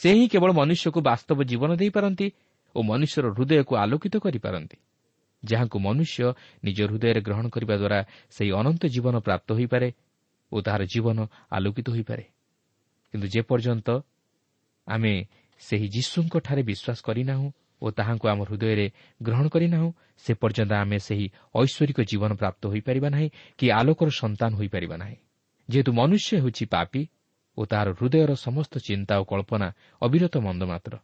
ସେ 0.00 0.10
ହିଁ 0.16 0.26
କେବଳ 0.32 0.50
ମନୁଷ୍ୟକୁ 0.52 1.00
ବାସ୍ତବ 1.00 1.38
ଜୀବନ 1.44 1.70
ଦେଇପାରନ୍ତି 1.76 2.26
ଓ 2.74 2.78
ମନୁଷ୍ୟର 2.82 3.24
ହୃଦୟକୁ 3.36 3.72
ଆଲୋକିତ 3.76 4.14
କରିପାରନ୍ତି 4.24 4.76
ଯାହାଙ୍କୁ 5.42 5.78
ମନୁଷ୍ୟ 5.78 6.24
ନିଜ 6.64 6.78
ହୃଦୟରେ 6.90 7.20
ଗ୍ରହଣ 7.20 7.46
କରିବା 7.48 7.74
ଦ୍ୱାରା 7.76 7.98
ସେହି 8.30 8.50
ଅନନ୍ତ 8.60 8.82
ଜୀବନ 8.94 9.14
ପ୍ରାପ୍ତ 9.20 9.48
ହୋଇପାରେ 9.52 9.88
ଓ 10.52 10.56
ତାହାର 10.60 10.82
ଜୀବନ 10.92 11.18
ଆଲୋକିତ 11.50 11.86
ହୋଇପାରେ। 11.90 12.24
କିନ୍ତୁ 13.14 13.26
ଯେପର୍ଯ୍ୟନ୍ତ 13.34 13.88
ଆମେ 14.86 15.14
ସେହି 15.62 15.86
ଯୀଶୁଙ୍କଠାରେ 15.88 16.62
ବିଶ୍ୱାସ 16.62 16.98
କରିନାହୁଁ 17.06 17.48
ଓ 17.82 17.86
ତାହାଙ୍କୁ 17.90 18.26
ଆମ 18.32 18.40
ହୃଦୟରେ 18.48 18.86
ଗ୍ରହଣ 19.22 19.46
କରିନାହୁଁ 19.48 19.90
ସେ 20.24 20.32
ପର୍ଯ୍ୟନ୍ତ 20.34 20.72
ଆମେ 20.72 20.98
ସେହି 20.98 21.26
ଐଶ୍ୱରିକ 21.56 21.98
ଜୀବନ 22.10 22.30
ପ୍ରାପ୍ତ 22.40 22.62
ହୋଇପାରିବା 22.72 23.08
ନାହିଁ 23.08 23.28
କି 23.58 23.66
ଆଲୋକର 23.70 24.08
ସନ୍ତାନ 24.20 24.50
ହୋଇପାରିବା 24.60 24.96
ନାହିଁ। 24.96 25.16
ଯେହେତୁ 25.68 25.90
ମନୁଷ୍ୟ 25.92 26.30
ହେଉଛି 26.40 26.64
ପାପି 26.66 27.02
ଓ 27.60 27.62
ତାହାର 27.70 27.88
ହୃଦୟର 27.98 28.30
ସମସ୍ତ 28.46 28.74
ଚିନ୍ତା 28.80 29.14
ଓ 29.20 29.24
କଳ୍ପନା 29.30 29.68
ଅବିରତ 30.02 30.34
ମନ୍ଦ 30.40 30.62
ମାତ୍ର। 30.72 30.94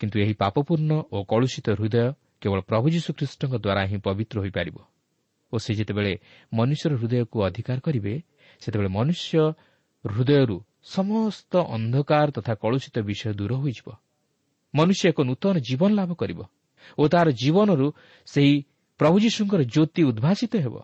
କିନ୍ତୁ 0.00 0.16
ଏହି 0.24 0.34
ପାପପୂର୍ଣ୍ଣ 0.42 0.92
ଓ 1.14 1.16
କଳୁଷିତ 1.24 1.66
ହୃଦୟ 1.78 2.06
କେବଳ 2.42 2.58
ପ୍ରଭୁ 2.70 2.86
ଯୀଶୁଖ୍ରୀଷ୍ଟଙ୍କ 2.94 3.54
ଦ୍ୱାରା 3.64 3.82
ହିଁ 3.90 3.98
ପବିତ୍ର 4.06 4.36
ହୋଇପାରିବ। 4.42 4.76
ଓ 5.52 5.56
ସେ 5.58 5.70
ଯେତେବେଳେ 5.78 6.12
ମନୁଷ୍ୟର 6.52 6.92
ହୃଦୟକୁ 7.00 7.36
ଅଧିକାର 7.48 7.78
କରିବେ 7.86 8.14
ସେତେବେଳେ 8.62 8.90
ମନୁଷ୍ୟ 8.98 9.32
ହୃଦୟରୁ 10.04 10.56
ସମସ୍ତ 10.94 11.52
ଅନ୍ଧକାର 11.76 12.26
ତଥା 12.36 12.52
କଳୁଷିତ 12.62 12.96
ବିଷୟ 13.08 13.32
ଦୂର 13.38 13.52
ହୋଇଯିବ। 13.62 13.88
ମନୁଷ୍ୟ 14.74 15.04
ଏକ 15.10 15.18
ନୂତନ 15.24 15.54
ଜୀବନ 15.68 15.90
ଲାଭ 15.98 16.10
କରିବ 16.20 16.40
ଓ 16.98 17.02
ତାହାର 17.12 17.28
ଜୀବନରୁ 17.40 17.86
ସେହି 18.28 18.54
ପ୍ରଭୁ 19.00 19.16
ଯୀଶୁଙ୍କର 19.24 19.60
ଜ୍ୟୋତି 19.74 20.02
ଉଦ୍ଭାସିତ 20.10 20.52
ହେବ। 20.64 20.74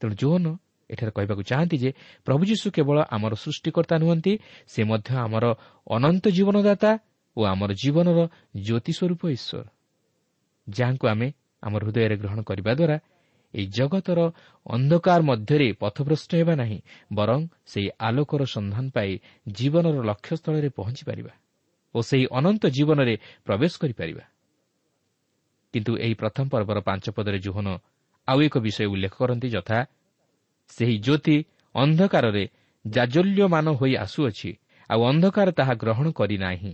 ତେଣୁ 0.00 0.14
ଯୌନ 0.22 0.46
ଏଠାରେ 0.90 1.12
କହିବାକୁ 1.16 1.42
ଚାହାନ୍ତି 1.42 1.76
ଯେ 1.78 1.90
ପ୍ରଭୁ 2.26 2.42
ଯୀଶୁ 2.44 2.66
କେବଳ 2.70 2.96
ଆମର 3.10 3.32
ସୃଷ୍ଟିକର୍ତ୍ତା 3.34 3.96
ନୁହନ୍ତି 3.98 4.32
ସେ 4.66 4.80
ମଧ୍ୟ 4.84 5.10
ଆମର 5.16 5.44
ଅନନ୍ତ 5.90 6.24
ଜୀବନଦାତା 6.28 6.90
ଓ 7.36 7.40
ଆମର 7.44 7.70
ଜୀବନର 7.82 8.18
ଜ୍ୟୋତି 8.64 8.92
ସ୍ୱରୂପ 8.92 9.22
ଈଶ୍ୱର 9.36 9.66
ଯାହାଙ୍କୁ 10.66 11.06
ଆମେ 11.08 11.28
ଆମ 11.62 11.72
ହୃଦୟରେ 11.78 12.16
ଗ୍ରହଣ 12.16 12.40
କରିବା 12.42 12.72
ଦ୍ୱାରା 12.74 12.96
ଏହି 13.54 13.66
ଜଗତର 13.66 14.18
ଅନ୍ଧକାର 14.66 15.20
ମଧ୍ୟରେ 15.22 15.68
ପଥଭ୍ରଷ୍ଟ 15.82 16.30
ହେବା 16.34 16.54
ନାହିଁ 16.54 16.78
ବରଂ 17.12 17.40
ସେହି 17.66 17.88
ଆଲୋକର 17.98 18.42
ସନ୍ଧାନ 18.46 18.84
ପାଇ 18.90 19.10
ଜୀବନର 19.48 19.96
ଲକ୍ଷ୍ୟସ୍ଥଳରେ 20.04 20.68
ପହଞ୍ଚିପାରିବା 20.78 21.32
ଓ 21.94 21.98
ସେହି 22.00 22.24
ଅନନ୍ତ 22.30 22.62
ଜୀବନରେ 22.66 23.14
ପ୍ରବେଶ 23.46 23.72
କରିପାରିବା। 23.82 24.24
କିନ୍ତୁ 25.74 25.92
ଏହି 25.98 26.14
ପ୍ରଥମ 26.14 26.44
ପର୍ବର 26.48 26.78
ପାଞ୍ଚ 26.80 27.04
ପଦରେ 27.10 27.38
ଜୋହନ 27.38 27.68
ଆଉ 28.28 28.38
ଏକ 28.42 28.54
ବିଷୟ 28.58 28.86
ଉଲ୍ଲେଖ 28.86 29.14
କରନ୍ତି 29.18 29.48
ଯଥା 29.50 29.78
ସେହି 30.70 30.96
ଜ୍ୟୋତି 30.98 31.36
ଅନ୍ଧକାରରେ 31.74 32.44
ଜାଜଲ୍ୟମାନ 32.86 33.66
ହୋଇ 33.70 33.96
ଆସୁଅଛି 33.96 34.50
ଆଉ 34.90 35.00
ଅନ୍ଧକାର 35.02 35.48
ତାହା 35.50 35.74
ଗ୍ରହଣ 35.74 36.06
କରିନାହିଁ। 36.10 36.72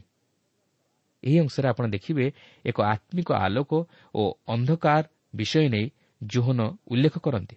ଏହି 1.22 1.38
ଅଂଶରେ 1.38 1.68
ଆପଣ 1.68 1.84
ଦେଖିବେ 1.86 2.26
ଏକ 2.64 2.78
ଆତ୍ମିକ 2.84 3.28
ଆଲୋକ 3.36 3.72
ଓ 4.14 4.22
ଅନ୍ଧକାର 4.46 5.04
ବିଷୟ 5.36 5.68
ନେଇ 5.68 5.86
ଜୋହନ 6.22 6.60
ଉଲ୍ଲେଖ 6.86 7.14
କରନ୍ତି। 7.18 7.56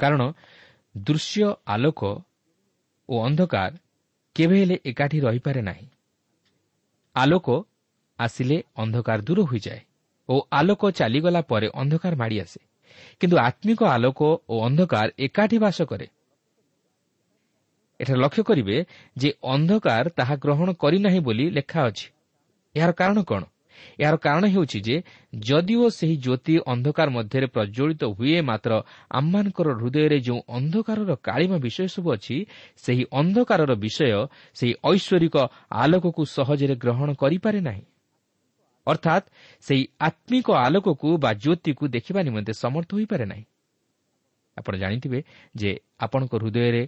କାରଣ 0.00 0.22
ଦୃଶ୍ୟ 0.96 1.42
ଆଲୋକ 1.66 2.00
ଓ 3.08 3.14
ଅନ୍ଧକାର 3.24 3.72
କେବେ 4.36 4.56
ହେଲେ 4.60 4.76
ଏକାଠି 4.84 5.18
ରହିପାରେ 5.20 5.60
ନାହିଁ। 5.62 5.86
ଆଲୋକ 7.16 7.48
ଆସିଲେ 8.18 8.56
ଅନ୍ଧକାର 8.76 9.18
ଦୂର 9.22 9.40
ହୋଇଯାଏ 9.42 9.80
ଓ 10.28 10.34
ଆଲୋକ 10.50 10.82
ଚାଲିଗଲା 10.90 11.40
ପରେ 11.40 11.68
ଅନ୍ଧକାର 11.74 12.14
ମାଡ଼ି 12.16 12.36
ଆସେ। 12.40 12.67
କିନ୍ତୁ 13.20 13.36
ଆତ୍ମିକ 13.38 13.80
ଆଲୋକ 13.86 14.20
ଓ 14.48 14.54
ଅନ୍ଧକାର 14.64 15.08
ଏକାଠି 15.18 15.56
ବାସ 15.58 15.78
କରେ 15.84 16.06
ଏଠାରେ 18.00 18.18
ଲକ୍ଷ୍ୟ 18.20 18.42
କରିବେ 18.42 18.76
ଯେ 19.16 19.28
ଅନ୍ଧକାର 19.48 20.04
ତାହା 20.16 20.34
ଗ୍ରହଣ 20.36 20.68
କରିନାହିଁ 20.78 21.20
ବୋଲି 21.20 21.46
ଲେଖା 21.50 21.80
ଅଛି 21.88 22.06
ଏହାର 22.74 22.92
କାରଣ 22.92 23.18
କ'ଣ 23.24 23.42
ଏହାର 23.98 24.16
କାରଣ 24.16 24.44
ହେଉଛି 24.46 24.78
ଯେ 24.80 24.96
ଯଦିଓ 25.42 25.84
ସେହି 25.90 26.16
ଜ୍ୟୋତି 26.16 26.54
ଅନ୍ଧକାର 26.66 27.08
ମଧ୍ୟରେ 27.10 27.46
ପ୍ରଜ୍ୱଳିତ 27.46 28.02
ହୁଏ 28.16 28.38
ମାତ୍ର 28.40 28.72
ଆମମାନଙ୍କର 29.10 29.68
ହୃଦୟରେ 29.74 30.18
ଯେଉଁ 30.20 30.40
ଅନ୍ଧକାରର 30.48 31.10
କାଳିମା 31.22 31.58
ବିଷୟ 31.58 31.86
ସବୁ 31.88 32.08
ଅଛି 32.14 32.36
ସେହି 32.84 33.04
ଅନ୍ଧକାରର 33.12 33.72
ବିଷୟ 33.76 34.10
ସେହି 34.56 34.72
ଐଶ୍ୱରିକ 34.84 35.36
ଆଲୋକକୁ 35.82 36.22
ସହଜରେ 36.36 36.74
ଗ୍ରହଣ 36.76 37.08
କରିପାରେ 37.14 37.60
ନାହିଁ 37.60 37.84
ଅର୍ଥାତ୍ 38.88 39.26
ସେହି 39.64 39.84
ଆତ୍ମିକ 40.00 40.46
ଆଲୋକକୁ 40.58 41.08
ବା 41.18 41.30
ଜ୍ୟୋତିକୁ 41.34 41.84
ଦେଖିବା 41.88 42.20
ନିମନ୍ତେ 42.22 42.52
ସମର୍ଥ 42.54 42.90
ହୋଇପାରେ 42.94 43.24
ନାହିଁ 43.24 43.44
ଆପଣ 44.56 44.74
ଜାଣିଥିବେ 44.76 45.18
ଯେ 45.54 45.70
ଆପଣଙ୍କ 46.04 46.32
ହୃଦୟରେ 46.38 46.82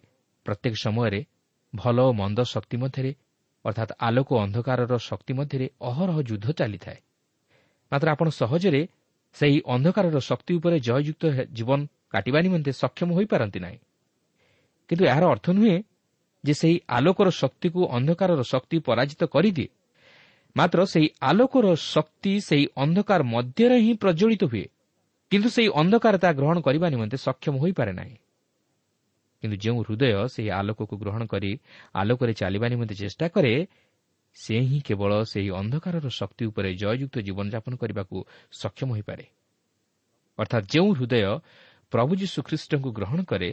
ପ୍ରତ୍ୟେକ 0.46 0.74
ସମୟରେ 0.76 1.20
ଭଲ 1.72 1.96
ଓ 2.00 2.12
ମନ୍ଦ 2.12 2.38
ଶକ୍ତି 2.44 2.76
ମଧ୍ୟରେ 2.76 3.10
ଅର୍ଥାତ୍ 3.64 3.92
ଆଲୋକ 4.00 4.28
ଅନ୍ଧକାରର 4.44 4.94
ଶକ୍ତି 5.00 5.32
ମଧ୍ୟରେ 5.34 5.66
ଅହରହ 5.80 6.16
ଯୁଦ୍ଧ 6.22 6.46
ଚାଲିଥାଏ 6.52 6.98
ମାତ୍ର 7.92 8.06
ଆପଣ 8.10 8.26
ସହଜରେ 8.32 8.82
ସେହି 9.36 9.58
ଅନ୍ଧକାରର 9.66 10.18
ଶକ୍ତି 10.20 10.52
ଉପରେ 10.54 10.76
ଜୟଯୁକ୍ତ 10.80 11.24
ଜୀବନ 11.52 11.80
କାଟିବା 12.12 12.38
ନିମନ୍ତେ 12.40 12.72
ସକ୍ଷମ 12.72 13.08
ହୋଇପାରନ୍ତି 13.14 13.58
ନାହିଁ 13.60 13.78
କିନ୍ତୁ 14.90 15.04
ଏହାର 15.04 15.24
ଅର୍ଥ 15.34 15.46
ନୁହେଁ 15.50 15.76
ଯେ 16.44 16.54
ସେହି 16.54 16.76
ଆଲୋକର 16.88 17.28
ଶକ୍ତିକୁ 17.40 17.80
ଅନ୍ଧକାରର 17.96 18.42
ଶକ୍ତି 18.52 18.76
ପରାଜିତ 18.88 19.22
କରିଦିଏ 19.34 19.68
ମାତ୍ର 20.56 20.84
ସେହି 20.84 21.08
ଆଲୋକର 21.20 21.74
ଶକ୍ତି 21.74 22.40
ସେହି 22.40 22.66
ଅନ୍ଧକାର 22.76 23.22
ମଧ୍ୟରେ 23.22 23.76
ହିଁ 23.78 23.92
ପ୍ରଜ୍ୱଳିତ 23.94 24.44
ହୁଏ। 24.44 24.66
କିନ୍ତୁ 25.30 25.48
ସେହି 25.48 25.68
ଅନ୍ଧକାର 25.68 26.18
ତାହା 26.18 26.32
ଗ୍ରହଣ 26.32 26.60
କରିବା 26.60 26.88
ନିମନ୍ତେ 26.88 27.16
ସକ୍ଷମ 27.16 27.54
ହୋଇପାରେ 27.58 27.92
ନାହିଁ। 27.92 28.16
କିନ୍ତୁ 29.42 29.56
ଯେଉଁ 29.56 29.82
ହୃଦୟ 29.82 30.28
ସେହି 30.28 30.50
ଆଲୋକକୁ 30.50 30.96
ଗ୍ରହଣ 30.96 31.26
କରି 31.26 31.60
ଆଲୋକରେ 31.94 32.32
ଚାଲିବା 32.34 32.68
ନିମନ୍ତେ 32.68 32.94
ଚେଷ୍ଟା 32.94 33.28
କରେ 33.28 33.66
ସେ 34.34 34.60
ହିଁ 34.60 34.80
କେବଳ 34.80 35.24
ସେହି 35.24 35.50
ଅନ୍ଧକାରର 35.50 36.08
ଶକ୍ତି 36.08 36.44
ଉପରେ 36.44 36.74
ଜୟଯୁକ୍ତ 36.74 37.18
ଜୀବନଯାପନ 37.18 37.72
କରିବାକୁ 37.76 38.24
ସକ୍ଷମ 38.52 38.88
ହୋଇପାରେ। 38.92 39.24
ଅର୍ଥାତ୍ 40.38 40.66
ଯେଉଁ 40.72 40.92
ହୃଦୟ 40.94 41.40
ପ୍ରଭୁ 41.90 42.12
ଯୀଶୁଖ୍ରୀଷ୍ଟଙ୍କୁ 42.16 42.90
ଗ୍ରହଣ 42.92 43.22
କରେ 43.22 43.50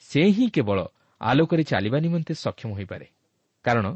ସେ 0.00 0.22
ହିଁ 0.26 0.50
କେବଳ 0.50 0.78
ଆଲୋକରେ 1.20 1.62
ଚାଲିବା 1.62 1.98
ନିମନ୍ତେ 2.00 2.34
ସକ୍ଷମ 2.34 2.70
ହୋଇପାରେ। 2.74 3.06
କାରଣ 3.64 3.86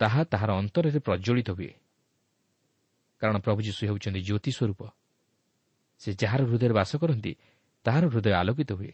ତାହା 0.00 0.20
ତାହାର 0.24 0.50
ଅନ୍ତରରେ 0.60 1.00
ପ୍ରଜ୍ୱଳିତ 1.06 1.48
ହୁଏ 1.56 1.72
କାରଣ 3.22 3.36
ପ୍ରଭୁ 3.38 3.60
ଯୀଶୁ 3.66 3.82
ହେଉଛନ୍ତି 3.88 4.20
ଜ୍ୟୋତି 4.28 4.50
ସ୍ୱରୂପ 4.50 4.80
ସେ 6.00 6.10
ଯାହାର 6.20 6.40
ହୃଦୟରେ 6.48 6.74
ବାସ 6.74 6.92
କରନ୍ତି 6.96 7.32
ତାହାର 7.84 8.04
ହୃଦୟ 8.12 8.32
ଆଲୋକିତ 8.32 8.70
ହୁଏ 8.72 8.92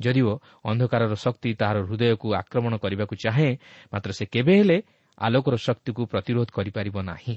ଯଦିଓ 0.00 0.32
ଅନ୍ଧକାରର 0.64 1.14
ଶକ୍ତି 1.16 1.50
ତାହାର 1.60 1.78
ହୃଦୟକୁ 1.88 2.26
ଆକ୍ରମଣ 2.34 2.72
କରିବାକୁ 2.82 3.14
ଚାହେଁ 3.24 3.50
ମାତ୍ର 3.92 4.10
ସେ 4.18 4.24
କେବେ 4.34 4.54
ହେଲେ 4.58 4.78
ଆଲୋକର 5.18 5.54
ଶକ୍ତିକୁ 5.58 6.02
ପ୍ରତିରୋଧ 6.06 6.48
କରିପାରିବ 6.54 6.96
ନାହିଁ। 7.02 7.36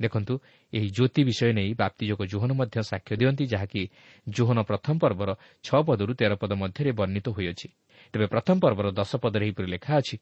ଦେଖନ୍ତୁ 0.00 0.34
ଏହି 0.72 0.88
ଜ୍ୟୋତି 0.96 1.22
ବିଷୟ 1.28 1.50
ନେଇ 1.58 1.70
ବାପ୍ତିଯୋଗ 1.74 2.20
ଜୋହନ 2.32 2.50
ମଧ୍ୟ 2.60 2.76
ସାକ୍ଷ୍ୟ 2.82 3.14
ଦିଅନ୍ତି 3.20 3.44
ଯାହାକି 3.52 3.82
ଜୋହନ 4.26 4.58
ପ୍ରଥମ 4.70 4.94
ପର୍ବର 4.98 5.30
ଛଅ 5.64 5.80
ପଦରୁ 5.88 6.12
ତେର 6.20 6.32
ପଦ 6.36 6.52
ମଧ୍ୟରେ 6.62 6.90
ବର୍ଣ୍ଣିତ 6.98 7.26
ହୋଇଅଛି। 7.36 7.68
ତେବେ 8.14 8.26
ପ୍ରଥମ 8.34 8.56
ପର୍ବର 8.64 8.86
ଦଶ 8.92 9.12
ପଦରେ 9.22 9.44
ଏହିପରି 9.46 9.68
ଲେଖା 9.74 9.92
ଅଛି 10.00 10.16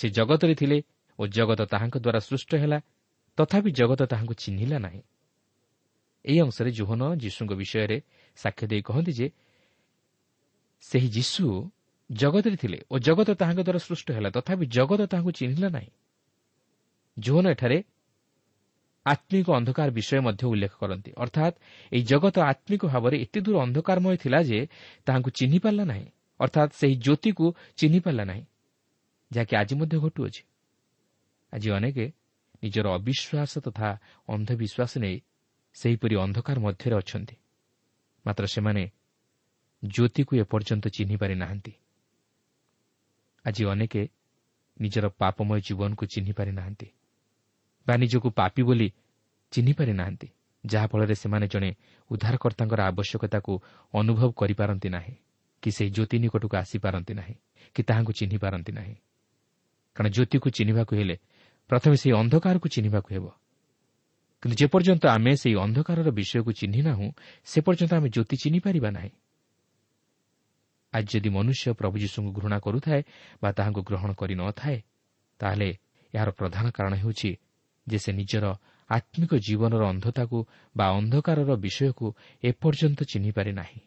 ସେ 0.00 0.08
ଜଗତରେ 0.10 0.54
ଥିଲେ 0.54 0.78
ଓ 1.18 1.26
ଜଗତ 1.26 1.60
ତାହାଙ୍କ 1.72 1.96
ଦ୍ୱାରା 1.98 2.20
ସୃଷ୍ଟ 2.20 2.50
ହେଲା 2.54 2.78
ତଥାପି 3.38 3.70
ଜଗତ 3.70 4.00
ତାହାଙ୍କୁ 4.06 4.34
ଚିହ୍ନିଲା 4.34 4.78
ନାହିଁ। 4.78 5.02
ଏହି 6.24 6.38
ଅଂଶରେ 6.40 6.70
ଜୋହନ 6.70 7.02
ଯୀଶୁଙ୍କ 7.16 7.52
ବିଷୟରେ 7.52 7.98
ସାକ୍ଷ୍ୟ 8.36 8.66
ଦେଇ 8.66 8.82
କହନ୍ତି 8.82 9.12
ଯେ 9.12 9.26
ସେହି 10.82 11.08
ଯୀଶୁ 11.08 11.44
ଜଗତରେ 12.10 12.56
ଥିଲେ 12.56 12.78
ଓ 12.90 12.94
ଜଗତ 12.98 13.28
ତାହାଙ୍କ 13.34 13.60
ଦ୍ୱାରା 13.62 13.78
ସୃଷ୍ଟ 13.78 14.08
ହେଲା 14.10 14.30
ତଥାପି 14.30 14.64
ଜଗତ 14.66 15.00
ତାହାଙ୍କୁ 15.06 15.30
ଚିହ୍ନିଲା 15.30 15.68
ନାହିଁ। 15.68 15.90
ଜୋହନ 17.18 17.44
ଏଠାରେ 17.50 17.78
ଆତ୍ମିକ 19.06 19.46
ଅନ୍ଧକାର 19.50 19.88
ବିଷୟ 19.90 20.20
ମଧ୍ୟ 20.20 20.44
ଉଲ୍ଲେଖ 20.46 20.72
କରନ୍ତି। 20.80 21.10
ଅର୍ଥାତ୍ 21.16 21.54
ଏହି 21.92 22.02
ଜଗତ 22.02 22.36
ଆତ୍ମିକ 22.52 22.82
ଭାବରେ 22.86 23.16
ଏତେ 23.24 23.38
ଦୂର 23.40 23.56
ଅନ୍ଧକାରମୟ 23.64 24.16
ଥିଲା 24.16 24.40
ଯେ 24.42 24.60
ତାହାଙ୍କୁ 25.06 25.30
ଚିହ୍ନି 25.30 25.58
ପାରିଲା 25.58 25.84
ନାହିଁ। 25.84 26.06
ଅର୍ଥାତ୍ 26.40 26.70
ସେହି 26.72 26.94
ଜ୍ୟୋତିକୁ 27.04 27.46
ଚିହ୍ନି 27.76 28.00
ପାରିଲା 28.00 28.24
ନାହିଁ। 28.24 28.44
ଯାହାକି 29.30 29.54
ଆଜି 29.56 29.74
ମଧ୍ୟ 29.80 29.96
ଘଟୁଅଛି। 30.04 30.42
ଆଜି 31.52 31.68
ଅନେକ 31.70 31.98
ନିଜର 32.62 32.86
ଅବିଶ୍ୱାସ 32.98 33.52
ତଥା 33.66 33.88
ଅନ୍ଧବିଶ୍ୱାସ 34.28 34.92
ନେଇ 35.04 35.16
ସେହିପରି 35.76 36.14
ଅନ୍ଧକାର 36.24 36.56
ମଧ୍ୟରେ 36.60 36.94
ଅଛନ୍ତି। 37.00 37.36
ମାତ୍ର 38.24 38.44
ସେମାନେ 38.46 38.82
ଜ୍ୟୋତିକୁ 39.82 40.32
ଏପର୍ଯ୍ୟନ୍ତ 40.36 40.84
ଚିହ୍ନି 40.96 41.16
ପାରିନାହାନ୍ତି 41.16 41.72
ଆଜି 43.44 43.62
ଅନେକ 43.72 43.94
ନିଜର 44.76 45.06
ପାପମୟ 45.20 45.58
ଜୀବନକୁ 45.60 46.04
ଚିହ୍ନି 46.12 46.32
ପାରିନାହାନ୍ତି 46.32 46.88
ବା 47.86 47.94
ନିଜକୁ 47.96 48.28
ପାପି 48.30 48.62
ବୋଲି 48.62 48.88
ଚିହ୍ନି 49.52 49.72
ପାରିନାହାନ୍ତି 49.72 50.28
ଯାହାଫଳରେ 50.64 51.14
ସେମାନେ 51.14 51.46
ଜଣେ 51.48 51.70
ଉଦ୍ଧାରକର୍ତ୍ତାଙ୍କର 52.10 52.80
ଆବଶ୍ୟକତାକୁ 52.90 53.52
ଅନୁଭବ 53.94 54.30
କରିପାରନ୍ତି 54.36 54.88
ନାହିଁ 54.88 55.14
କି 55.62 55.70
ସେହି 55.70 55.90
ଜ୍ୟୋତି 55.90 56.16
ନିକଟକୁ 56.18 56.54
ଆସିପାରନ୍ତି 56.56 57.12
ନାହିଁ 57.14 57.34
କି 57.74 57.80
ତାହାଙ୍କୁ 57.82 58.12
ଚିହ୍ନି 58.12 58.38
ପାରନ୍ତି 58.38 58.72
ନାହିଁ। 58.72 58.96
କାରଣ 60.00 60.12
ଜ୍ୟୋତିକୁ 60.16 60.48
ଚିହ୍ନିବାକୁ 60.56 60.92
ହେଲେ 60.96 61.16
ପ୍ରଥମେ 61.70 61.96
ସେହି 62.00 62.12
ଅନ୍ଧକାରକୁ 62.20 62.66
ଚିହ୍ନିବାକୁ 62.74 63.08
ହେବ। 63.14 63.26
କିନ୍ତୁ 64.42 64.54
ଯେପର୍ଯ୍ୟନ୍ତ 64.60 65.04
ଆମେ 65.16 65.32
ସେହି 65.36 65.56
ଅନ୍ଧକାରର 65.64 66.08
ବିଷୟକୁ 66.18 66.50
ଚିହ୍ନି 66.56 66.80
ନାହୁଁ 66.88 67.06
ସେ 67.44 67.58
ପର୍ଯ୍ୟନ୍ତ 67.60 67.92
ଆମେ 68.00 68.08
ଜ୍ୟୋତି 68.14 68.36
ଚିହ୍ନି 68.42 68.58
ପାରିବା 68.64 68.88
ନାହିଁ। 68.96 69.12
ଆଜି 70.92 71.08
ଯଦି 71.12 71.30
ମନୁଷ୍ୟ 71.36 71.66
ପ୍ରଭୁ 71.78 71.96
ଯୀଶୁଙ୍କୁ 72.02 72.30
ଘୃଣା 72.38 72.58
କରୁଥାଏ 72.64 73.00
ବା 73.42 73.48
ତାହାଙ୍କୁ 73.52 73.80
ଗ୍ରହଣ 73.88 74.10
କରିନଥାଏ 74.20 74.78
ତାହେଲେ 75.40 75.68
ଏହାର 76.14 76.30
ପ୍ରଧାନ 76.38 76.64
କାରଣ 76.76 76.92
ହେଉଛି 77.02 77.30
ଯେ 77.86 77.98
ସେ 78.04 78.10
ନିଜର 78.12 78.44
ଆତ୍ମିକ 78.90 79.32
ଜୀବନର 79.46 79.82
ଅନ୍ଧତାକୁ 79.92 80.38
ବା 80.76 80.86
ଅନ୍ଧକାରର 80.98 81.50
ବିଷୟକୁ 81.64 82.06
ଏପର୍ଯ୍ୟନ୍ତ 82.42 83.00
ଚିହ୍ନିପାରେ 83.10 83.52
ନାହିଁ। 83.52 83.80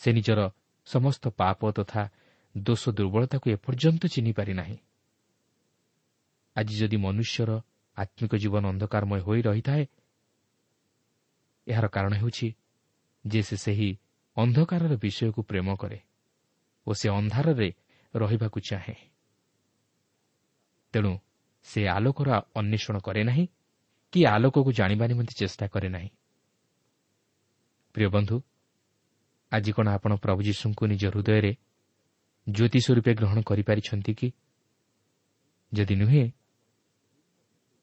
ସେ 0.00 0.08
ନିଜର 0.16 0.40
ସମସ୍ତ 0.86 1.24
ପାପ 1.40 1.60
ତଥା 1.78 2.02
ଦୋଷ 2.56 2.88
ଦୁର୍ବଳତାକୁ 2.88 3.50
ଏପର୍ଯ୍ୟନ୍ତ 3.50 4.02
ଚିହ୍ନିପାରି 4.06 4.52
ନାହିଁ। 4.54 4.78
ଆଜି 6.56 6.74
ଯଦି 6.78 6.96
ମନୁଷ୍ୟର 6.96 7.50
ଆତ୍ମିକ 7.96 8.32
ଜୀବନ 8.34 8.64
ଅନ୍ଧକାରମୟ 8.68 9.20
ହୋଇ 9.20 9.40
ରହିଥାଏ 9.42 9.84
ଏହାର 11.66 11.86
କାରଣ 11.88 12.12
ହେଉଛି 12.14 12.48
ଯେ 13.26 13.42
ସେ 13.42 13.56
ସେହି 13.56 13.90
ଅନ୍ଧକାରର 14.36 14.92
ବିଷୟକୁ 14.96 15.40
ପ୍ରେମ 15.42 15.76
କରେ 15.76 15.98
ଓ 16.86 16.92
ସେ 16.92 17.08
ଅନ୍ଧାରରେ 17.08 17.68
ରହିବାକୁ 18.14 18.58
ଚାହେଁ। 18.60 18.96
ତେଣୁ 20.92 21.12
ସେ 21.62 21.80
ଆଲୋକର 21.88 22.28
ଅନ୍ୱେଷଣ 22.54 22.96
କରେ 22.98 23.22
ନାହିଁ 23.24 23.46
କି 24.12 24.20
ଆଲୋକକୁ 24.26 24.72
ଜାଣିବା 24.72 25.06
ନିମନ୍ତେ 25.06 25.34
ଚେଷ୍ଟା 25.38 25.66
କରେ 25.68 25.88
ନାହିଁ। 25.88 26.08
ପ୍ରିୟ 27.94 28.08
ବନ୍ଧୁ 28.08 28.36
ଆଜି 29.52 29.72
କ'ଣ 29.72 29.88
ଆପଣ 29.88 30.12
ପ୍ରଭୁ 30.16 30.40
ଯୀଶୁଙ୍କୁ 30.42 30.84
ନିଜ 30.86 31.04
ହୃଦୟରେ 31.06 31.52
ଜ୍ୟୋତି 32.46 32.78
ସ୍ୱରୂପେ 32.80 33.12
ଗ୍ରହଣ 33.14 33.38
କରିପାରିଛନ୍ତି 33.40 34.12
କି? 34.14 34.28
ଯଦି 35.72 35.94
ନୁହେଁ 35.94 36.24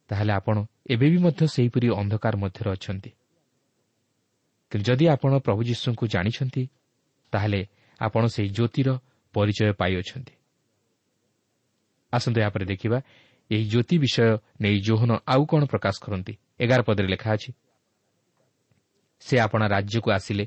ତାହେଲେ 0.09 0.31
ଆପଣ 0.33 0.55
ଏବେ 0.89 1.07
ବି 1.09 1.17
ମଧ୍ୟ 1.17 1.41
ସେହିପରି 1.47 1.87
ଅନ୍ଧକାର 2.01 2.33
ମଧ୍ୟରେ 2.37 2.69
ଅଛନ୍ତି। 2.71 3.11
କିନ୍ତୁ 4.71 4.85
ଯଦି 4.91 5.05
ଆପଣ 5.07 5.31
ପ୍ରଭୁ 5.39 5.61
ଯୀଶୁଙ୍କୁ 5.63 6.05
ଜାଣିଛନ୍ତି 6.07 6.63
ତାହେଲେ 7.33 7.61
ଆପଣ 7.99 8.23
ସେହି 8.27 8.49
ଜ୍ୟୋତିର 8.49 8.89
ପରିଚୟ 9.33 9.71
ପାଇଅଛନ୍ତି। 9.73 10.33
ଆସନ୍ତୁ 12.13 12.37
ଏହାପରେ 12.41 12.65
ଦେଖିବା 12.65 12.97
ଏହି 13.51 13.65
ଜ୍ୟୋତି 13.69 13.95
ବିଷୟ 13.97 14.27
ନେଇ 14.61 14.77
ଜୋହନ 14.79 15.11
ଆଉ 15.27 15.43
କ'ଣ 15.45 15.61
ପ୍ରକାଶ 15.65 15.95
କରନ୍ତି? 16.03 16.33
ଏଗାର 16.59 16.81
ପଦରେ 16.81 17.07
ଲେଖା 17.07 17.29
ଅଛି 17.33 17.51
ସେ 19.19 19.35
ଆପଣା 19.39 19.65
ରାଜ୍ୟକୁ 19.67 20.09
ଆସିଲେ 20.11 20.45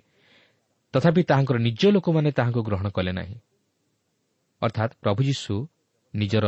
ତଥାପି 0.95 1.23
ତାହାଙ୍କର 1.23 1.57
ନିଜ 1.59 1.83
ଲୋକମାନେ 1.87 2.31
ତାହାଙ୍କୁ 2.33 2.61
ଗ୍ରହଣ 2.63 2.87
କଲେ 2.89 3.13
ନାହିଁ। 3.13 3.37
ଅର୍ଥାତ୍ 4.63 4.93
ପ୍ରଭୁ 5.01 5.21
ଯୀଶୁ 5.23 5.55
ନିଜର 6.15 6.47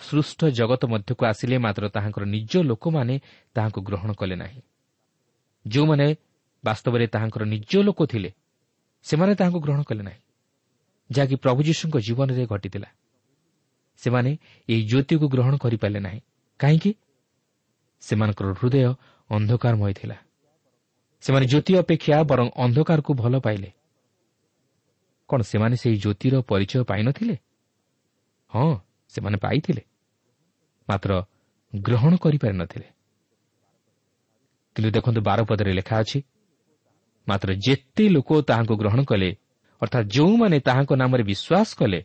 ସୃଷ୍ଟ 0.00 0.40
ଜଗତ 0.50 0.82
ମଧ୍ୟକୁ 0.86 1.22
ଆସିଲେ 1.26 1.56
ମାତ୍ର 1.58 1.84
ତାହାଙ୍କର 1.88 2.24
ନିଜ 2.24 2.52
ଲୋକମାନେ 2.62 3.14
ତାହାଙ୍କୁ 3.54 3.80
ଗ୍ରହଣ 3.82 4.10
କଲେ 4.12 4.36
ନାହିଁ 4.36 4.60
ଯେଉଁମାନେ 5.66 6.06
ବାସ୍ତବରେ 6.64 7.04
ତାହାଙ୍କର 7.06 7.42
ନିଜ 7.44 7.72
ଲୋକ 7.82 8.00
ଥିଲେ 8.06 8.30
ସେମାନେ 9.06 9.32
ତାହାଙ୍କୁ 9.34 9.60
ଗ୍ରହଣ 9.60 9.82
କଲେ 9.82 10.02
ନାହିଁ 10.02 10.20
ଯାହାକି 11.10 11.36
ପ୍ରଭୁ 11.36 11.60
ଯୀଶୁଙ୍କ 11.62 11.96
ଜୀବନରେ 11.98 12.44
ଘଟିଥିଲା। 12.46 12.88
ସେମାନେ 14.00 14.30
ଏହି 14.68 14.82
ଜ୍ୟୋତିକୁ 14.86 15.26
ଗ୍ରହଣ 15.28 15.54
କରିପାରିଲେ 15.56 16.00
ନାହିଁ 16.00 16.20
କାହିଁକି? 16.60 16.92
ସେମାନଙ୍କର 18.02 18.46
ହୃଦୟ 18.52 18.94
ଅନ୍ଧକାରମୟ 19.30 19.92
ଥିଲା। 19.92 20.16
ସେମାନେ 21.22 21.46
ଜ୍ୟୋତି 21.46 21.72
ଅପେକ୍ଷା 21.78 22.16
ବରଂ 22.24 22.46
ଅନ୍ଧକାରକୁ 22.56 23.10
ଭଲ 23.14 23.34
ପାଇଲେ। 23.38 23.70
କ'ଣ 25.28 25.40
ସେମାନେ 25.42 25.74
ସେହି 25.76 25.96
ଜ୍ୟୋତିର 25.96 26.34
ପରିଚୟ 26.50 26.82
ପାଇନଥିଲେ? 26.84 27.36
ହଁ 28.50 28.68
ସେମାନେ 29.12 29.36
ପାଇଥିଲେ। 29.36 29.82
ମାତ୍ର 30.88 31.10
ଗ୍ରହଣ 31.72 32.12
କରିପାରିନଥିଲେ 32.16 32.88
କିନ୍ତୁ 34.76 34.90
ଦେଖନ୍ତୁ 34.90 35.20
ବାରପଦରେ 35.20 35.72
ଲେଖା 35.72 35.96
ଅଛି 36.02 36.18
ମାତ୍ର 37.28 37.48
ଯେତେ 37.66 38.04
ଲୋକ 38.08 38.30
ତାହାଙ୍କୁ 38.48 38.74
ଗ୍ରହଣ 38.76 39.00
କଲେ 39.04 39.30
ଅର୍ଥାତ୍ 39.82 40.06
ଯେଉଁମାନେ 40.06 40.56
ତାହାଙ୍କ 40.60 40.92
ନାମରେ 40.96 41.22
ବିଶ୍ୱାସ 41.22 41.68
କଲେ 41.80 42.00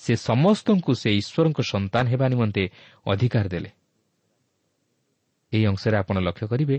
ସେ 0.00 0.12
ସମସ୍ତଙ୍କୁ 0.28 0.92
ସେ 0.94 1.10
ଈଶ୍ୱରଙ୍କ 1.20 1.58
ସନ୍ତାନ 1.72 2.04
ହେବା 2.08 2.26
ନିମନ୍ତେ 2.28 2.64
ଅଧିକାର 3.06 3.44
ଦେଲେ। 3.48 3.70
ଏହି 5.52 5.64
ଅଂଶରେ 5.66 5.96
ଆପଣ 5.96 6.16
ଲକ୍ଷ୍ୟ 6.18 6.46
କରିବେ 6.48 6.76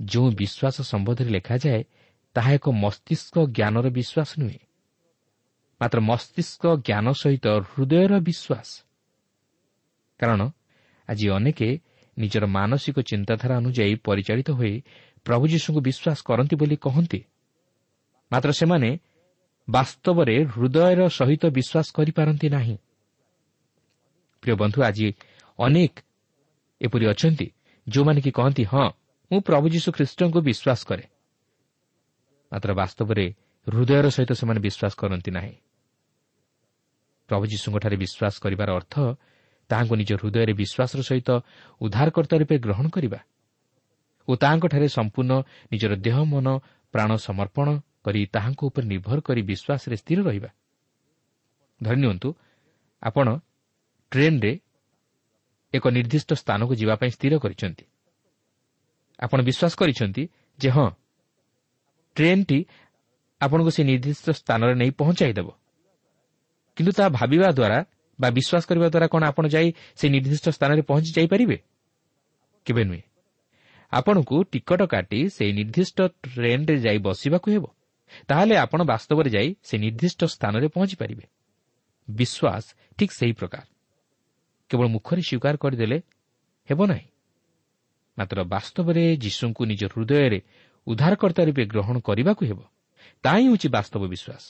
ଯେଉଁ 0.00 0.28
ବିଶ୍ୱାସ 0.40 0.76
ସମ୍ବନ୍ଧରେ 0.82 1.30
ଲେଖାଯାଏ 1.30 1.82
ତାହା 2.36 2.50
ଏକ 2.52 2.66
ମସ୍ତିଷ୍କ 2.84 3.34
ଜ୍ଞାନର 3.56 3.86
ବିଶ୍ୱାସ 3.98 4.30
ନୁହେଁ। 4.38 4.65
ମାତ୍ର 5.80 5.98
ମସ୍ତିଷ୍କ 6.00 6.64
ଜ୍ଞାନ 6.86 7.06
ସହିତ 7.12 7.46
ହୃଦୟର 7.70 8.12
ବିଶ୍ୱାସ 8.28 8.68
କାରଣ 10.20 10.40
ଆଜି 11.08 11.26
ଅନେକ 11.28 11.60
ନିଜର 12.16 12.44
ମାନସିକ 12.48 12.96
ଚିନ୍ତାଧାରା 13.10 13.54
ଅନୁଯାୟୀ 13.56 13.94
ପରିଚାଳିତ 14.06 14.48
ହୋଇ 14.50 14.74
ପ୍ରଭୁ 15.26 15.44
ଯୀଶୁଙ୍କୁ 15.52 15.80
ବିଶ୍ୱାସ 15.88 16.18
କରନ୍ତି 16.28 16.54
ବୋଲି 16.56 16.76
କହନ୍ତି 16.76 17.20
ମାତ୍ର 18.30 18.50
ସେମାନେ 18.52 18.90
ବାସ୍ତବରେ 19.68 20.36
ହୃଦୟର 20.54 21.00
ସହିତ 21.08 21.44
ବିଶ୍ୱାସ 21.58 21.86
କରିପାରନ୍ତି 21.96 22.48
ନାହିଁ 22.48 22.76
ପ୍ରିୟ 24.42 24.54
ବନ୍ଧୁ 24.56 24.78
ଆଜି 24.82 25.08
ଅନେକ 25.58 25.94
ଏପରି 26.80 27.04
ଅଛନ୍ତି 27.06 27.46
ଯେଉଁମାନେ 27.86 28.20
କି 28.20 28.30
କହନ୍ତି 28.30 28.64
ହଁ 28.64 28.86
ମୁଁ 29.30 29.40
ପ୍ରଭୁ 29.40 29.66
ଯୀଶୁ 29.68 29.88
ଖ୍ରୀଷ୍ଟଙ୍କୁ 29.92 30.40
ବିଶ୍ୱାସ 30.40 30.80
କରେ। 30.86 31.04
ମାତ୍ର 32.52 32.70
ବାସ୍ତବରେ 32.74 33.24
ହୃଦୟର 33.66 34.06
ସହିତ 34.10 34.32
ସେମାନେ 34.32 34.60
ବିଶ୍ୱାସ 34.60 34.92
କରନ୍ତି 34.94 35.30
ନାହିଁ। 35.30 35.54
ପ୍ରଭୁ 37.28 37.44
ଯୀଶୁଙ୍କଠାରେ 37.52 37.96
ବିଶ୍ୱାସ 38.02 38.34
କରିବାର 38.44 38.68
ଅର୍ଥ 38.78 38.94
ତାହାଙ୍କୁ 39.70 39.94
ନିଜ 40.00 40.10
ହୃଦୟରେ 40.20 40.52
ବିଶ୍ୱାସର 40.60 41.00
ସହିତ 41.08 41.30
ଉଦ୍ଧାରକର୍ତ୍ତା 41.80 42.36
ରୂପେ 42.40 42.56
ଗ୍ରହଣ 42.64 42.86
କରିବା 42.88 43.20
ଓ 44.28 44.32
ତାହାଙ୍କଠାରେ 44.42 44.86
ସମ୍ପୂର୍ଣ୍ଣ 44.96 45.32
ନିଜର 45.72 45.92
ଦେହ 46.06 46.16
ମନ 46.32 46.46
ପ୍ରାଣ 46.94 47.10
ସମର୍ପଣ 47.26 47.66
କରି 48.04 48.20
ତାହାଙ୍କ 48.34 48.60
ଉପରେ 48.68 48.86
ନିର୍ଭର 48.86 49.18
କରି 49.26 49.40
ବିଶ୍ୱାସରେ 49.50 49.96
ସ୍ଥିର 50.02 50.18
ରହିବା। 50.28 50.50
ଧରି 51.80 51.98
ନିଅନ୍ତୁ 52.02 52.28
ଆପଣ 53.02 53.26
ଟ୍ରେନ୍ରେ 54.12 54.52
ଏକ 55.74 55.84
ନିର୍ଦ୍ଦିଷ୍ଟ 55.96 56.30
ସ୍ଥାନକୁ 56.42 56.72
ଯିବା 56.80 56.94
ପାଇଁ 57.00 57.10
ସ୍ଥିର 57.16 57.34
କରିଛନ୍ତି। 57.42 57.84
ଆପଣ 59.18 59.38
ବିଶ୍ୱାସ 59.48 59.72
କରିଛନ୍ତି 59.80 60.22
ଯେ 60.58 60.68
ହଁ 60.70 60.88
ଟ୍ରେନ୍ଟି 62.16 62.58
ଆପଣଙ୍କୁ 63.40 63.70
ସେ 63.76 63.82
ନିର୍ଦ୍ଦିଷ୍ଟ 63.90 64.26
ସ୍ଥାନରେ 64.40 64.74
ନେଇ 64.80 64.90
ପହଞ୍ଚାଇଦେବ 65.00 65.48
କିନ୍ତୁ 66.76 66.92
ତାହା 66.92 67.08
ଭାବିବା 67.08 67.48
ଦ୍ୱାରା 67.50 67.84
ବା 68.20 68.30
ବିଶ୍ୱାସ 68.30 68.66
କରିବା 68.66 68.88
ଦ୍ୱାରା 68.88 69.06
କ'ଣ 69.06 69.22
ଆପଣ 69.22 69.48
ଯାଇ 69.48 69.74
ସେ 69.96 70.08
ନିର୍ଦ୍ଦିଷ୍ଟ 70.08 70.48
ସ୍ଥାନରେ 70.48 70.82
ପହଞ୍ଚି 70.82 71.12
ଯାଇପାରିବେ? 71.16 71.56
କେବେ 72.64 72.84
ନୁହେଁ। 72.84 73.02
ଆପଣଙ୍କୁ 73.92 74.44
ଟିକଟ 74.44 74.82
କାଟି 74.82 75.28
ସେହି 75.30 75.52
ନିର୍ଦ୍ଦିଷ୍ଟ 75.52 76.00
ଟ୍ରେନ୍ରେ 76.02 76.76
ଯାଇ 76.76 76.98
ବସିବାକୁ 76.98 77.50
ହେବ। 77.50 77.66
ତାହେଲେ 78.28 78.56
ଆପଣ 78.56 78.82
ବାସ୍ତବରେ 78.82 79.30
ଯାଇ 79.30 79.54
ସେ 79.62 79.78
ନିର୍ଦ୍ଦିଷ୍ଟ 79.78 80.24
ସ୍ଥାନରେ 80.24 80.68
ପହଞ୍ଚିପାରିବେ। 80.68 81.24
ବିଶ୍ୱାସ 82.10 82.64
ଠିକ୍ 82.98 83.12
ସେହି 83.12 83.32
ପ୍ରକାର। 83.32 83.64
କେବଳ 84.68 84.86
ମୁଖରେ 84.88 85.22
ସ୍ୱୀକାର 85.22 85.56
କରିଦେଲେ 85.56 86.02
ହେବ 86.70 86.86
ନାହିଁ। 86.86 87.06
ମାତ୍ର 88.18 88.44
ବାସ୍ତବରେ 88.44 89.16
ଯୀଶୁଙ୍କୁ 89.16 89.64
ନିଜ 89.64 89.84
ହୃଦୟରେ 89.84 90.40
ଉଦ୍ଧାରକର୍ତ୍ତା 90.86 91.42
ରୂପେ 91.44 91.64
ଗ୍ରହଣ 91.66 91.98
କରିବାକୁ 91.98 92.46
ହେବ। 92.46 92.60
ତାହା 93.22 93.36
ହିଁ 93.36 93.46
ହେଉଛି 93.46 93.68
ବାସ୍ତବ 93.68 94.02
ବିଶ୍ୱାସ। 94.06 94.44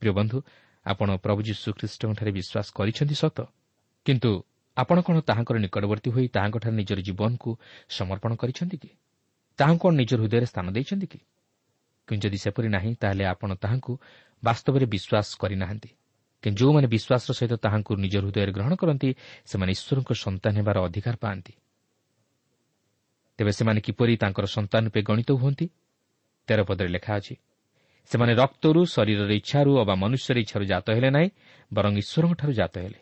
ପ୍ରିୟ 0.00 0.12
ବନ୍ଧୁ 0.12 0.42
ଆପଣ 0.86 1.16
ପ୍ରଭୁ 1.16 1.42
ଯୀଶୁ 1.42 1.72
ବିଶ୍ୱାସ 1.72 2.66
କରିଛନ୍ତି 2.74 3.14
ସତ। 3.14 3.38
କିନ୍ତୁ 4.06 4.42
ଆପଣ 4.76 5.00
କ'ଣ 5.00 5.20
ତାହାଙ୍କର 5.20 5.56
ନିକଟବର୍ତ୍ତୀ 5.58 6.10
ହୋଇ 6.10 6.28
ତାହାଙ୍କଠାରେ 6.28 6.74
ନିଜର 6.76 7.00
ଜୀବନକୁ 7.00 7.50
ସମର୍ପଣ 7.88 8.34
କରିଛନ୍ତି 8.34 8.76
କି? 8.76 8.90
ତାହାଙ୍କୁ 9.58 9.88
କ'ଣ 9.88 9.94
ନିଜ 9.94 10.10
ହୃଦୟରେ 10.14 10.46
ସ୍ଥାନ 10.46 10.66
ଦେଇଛନ୍ତି 10.70 11.06
କି? 11.06 11.18
କିନ୍ତୁ 12.08 12.28
ଯଦି 12.28 12.38
ସେପରି 12.38 12.68
ନାହିଁ 12.68 12.94
ତାହେଲେ 13.00 13.24
ଆପଣ 13.24 13.54
ତାହାଙ୍କୁ 13.54 13.92
ବାସ୍ତବରେ 14.44 14.86
ବିଶ୍ୱାସ 14.86 15.28
କରିନାହାନ୍ତି। 15.38 15.90
କିନ୍ତୁ 16.42 16.58
ଯେଉଁମାନେ 16.60 16.86
ବିଶ୍ୱାସର 16.86 17.32
ସହିତ 17.32 17.54
ତାହାଙ୍କୁ 17.54 17.92
ନିଜ 17.96 18.14
ହୃଦୟରେ 18.16 18.52
ଗ୍ରହଣ 18.52 18.74
କରନ୍ତି 18.74 19.08
ସେମାନେ 19.46 19.70
ଈଶ୍ୱରଙ୍କ 19.72 20.10
ସନ୍ତାନ 20.24 20.52
ହେବାର 20.58 20.76
ଅଧିକାର 20.84 21.16
ପାଆନ୍ତି। 21.16 21.52
ତେବେ 23.38 23.52
ସେମାନେ 23.52 23.80
କିପରି 23.80 24.16
ତାଙ୍କର 24.16 24.46
ସନ୍ତାନ 24.46 24.82
ରୂପେ 24.84 25.00
ଗଣିତ 25.02 25.30
ହୁଅନ୍ତି? 25.32 25.66
ତେର 26.46 26.60
ପଦରେ 26.64 26.88
ଲେଖା 26.88 27.12
ଅଛି 27.16 27.34
ସେମାନେ 28.10 28.32
ରକ୍ତରୁ 28.34 28.80
ଶରୀରର 28.94 29.30
ଇଚ୍ଛାରୁ 29.40 29.70
ଅବା 29.82 29.94
ମନୁଷ୍ୟର 30.02 30.36
ଇଚ୍ଛାରୁ 30.44 30.64
ଜାତ 30.64 30.86
ହେଲେ 30.96 31.10
ନାହିଁ 31.16 31.28
ବରଂ 31.72 31.92
ଈଶ୍ୱରଙ୍କଠାରୁ 32.02 32.52
ଜାତ 32.52 32.74
ହେଲେ। 32.84 32.98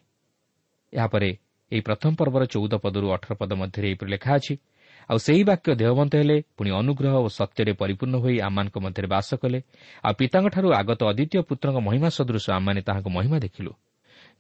ଏହାପରେ 0.93 1.29
ଏହି 1.73 1.83
ପ୍ରଥମ 1.89 2.11
ପର୍ବର 2.21 2.43
ଚଉଦ 2.55 2.73
ପଦରୁ 2.85 3.07
ଅଠର 3.17 3.33
ପଦ 3.41 3.51
ମଧ୍ୟରେ 3.63 3.87
ଏହିପରି 3.89 4.11
ଲେଖା 4.15 4.31
ଅଛି 4.39 4.55
ଆଉ 5.11 5.19
ସେହି 5.19 5.43
ବାକ୍ୟ 5.51 5.69
ଦେହବନ୍ତ 5.81 6.13
ହେଲେ 6.21 6.37
ପୁଣି 6.57 6.71
ଅନୁଗ୍ରହ 6.81 7.15
ଓ 7.27 7.29
ସତ୍ୟରେ 7.39 7.73
ପରିପୂର୍ଣ୍ଣ 7.81 8.17
ହୋଇ 8.25 8.37
ଆମମାନଙ୍କ 8.49 8.77
ମଧ୍ୟରେ 8.85 9.09
ବାସ 9.15 9.29
କଲେ 9.43 9.59
ଆଉ 10.05 10.13
ପିତାଙ୍କଠାରୁ 10.21 10.69
ଆଗତ 10.81 11.01
ଅଦ୍ୱିତୀୟ 11.11 11.41
ପୁତ୍ରଙ୍କ 11.49 11.79
ମହିମା 11.87 12.09
ସଦୃଶ 12.19 12.45
ଆମମାନେ 12.57 12.81
ତାହାଙ୍କ 12.89 13.09
ମହିମା 13.17 13.39
ଦେଖିଲୁ। 13.47 13.73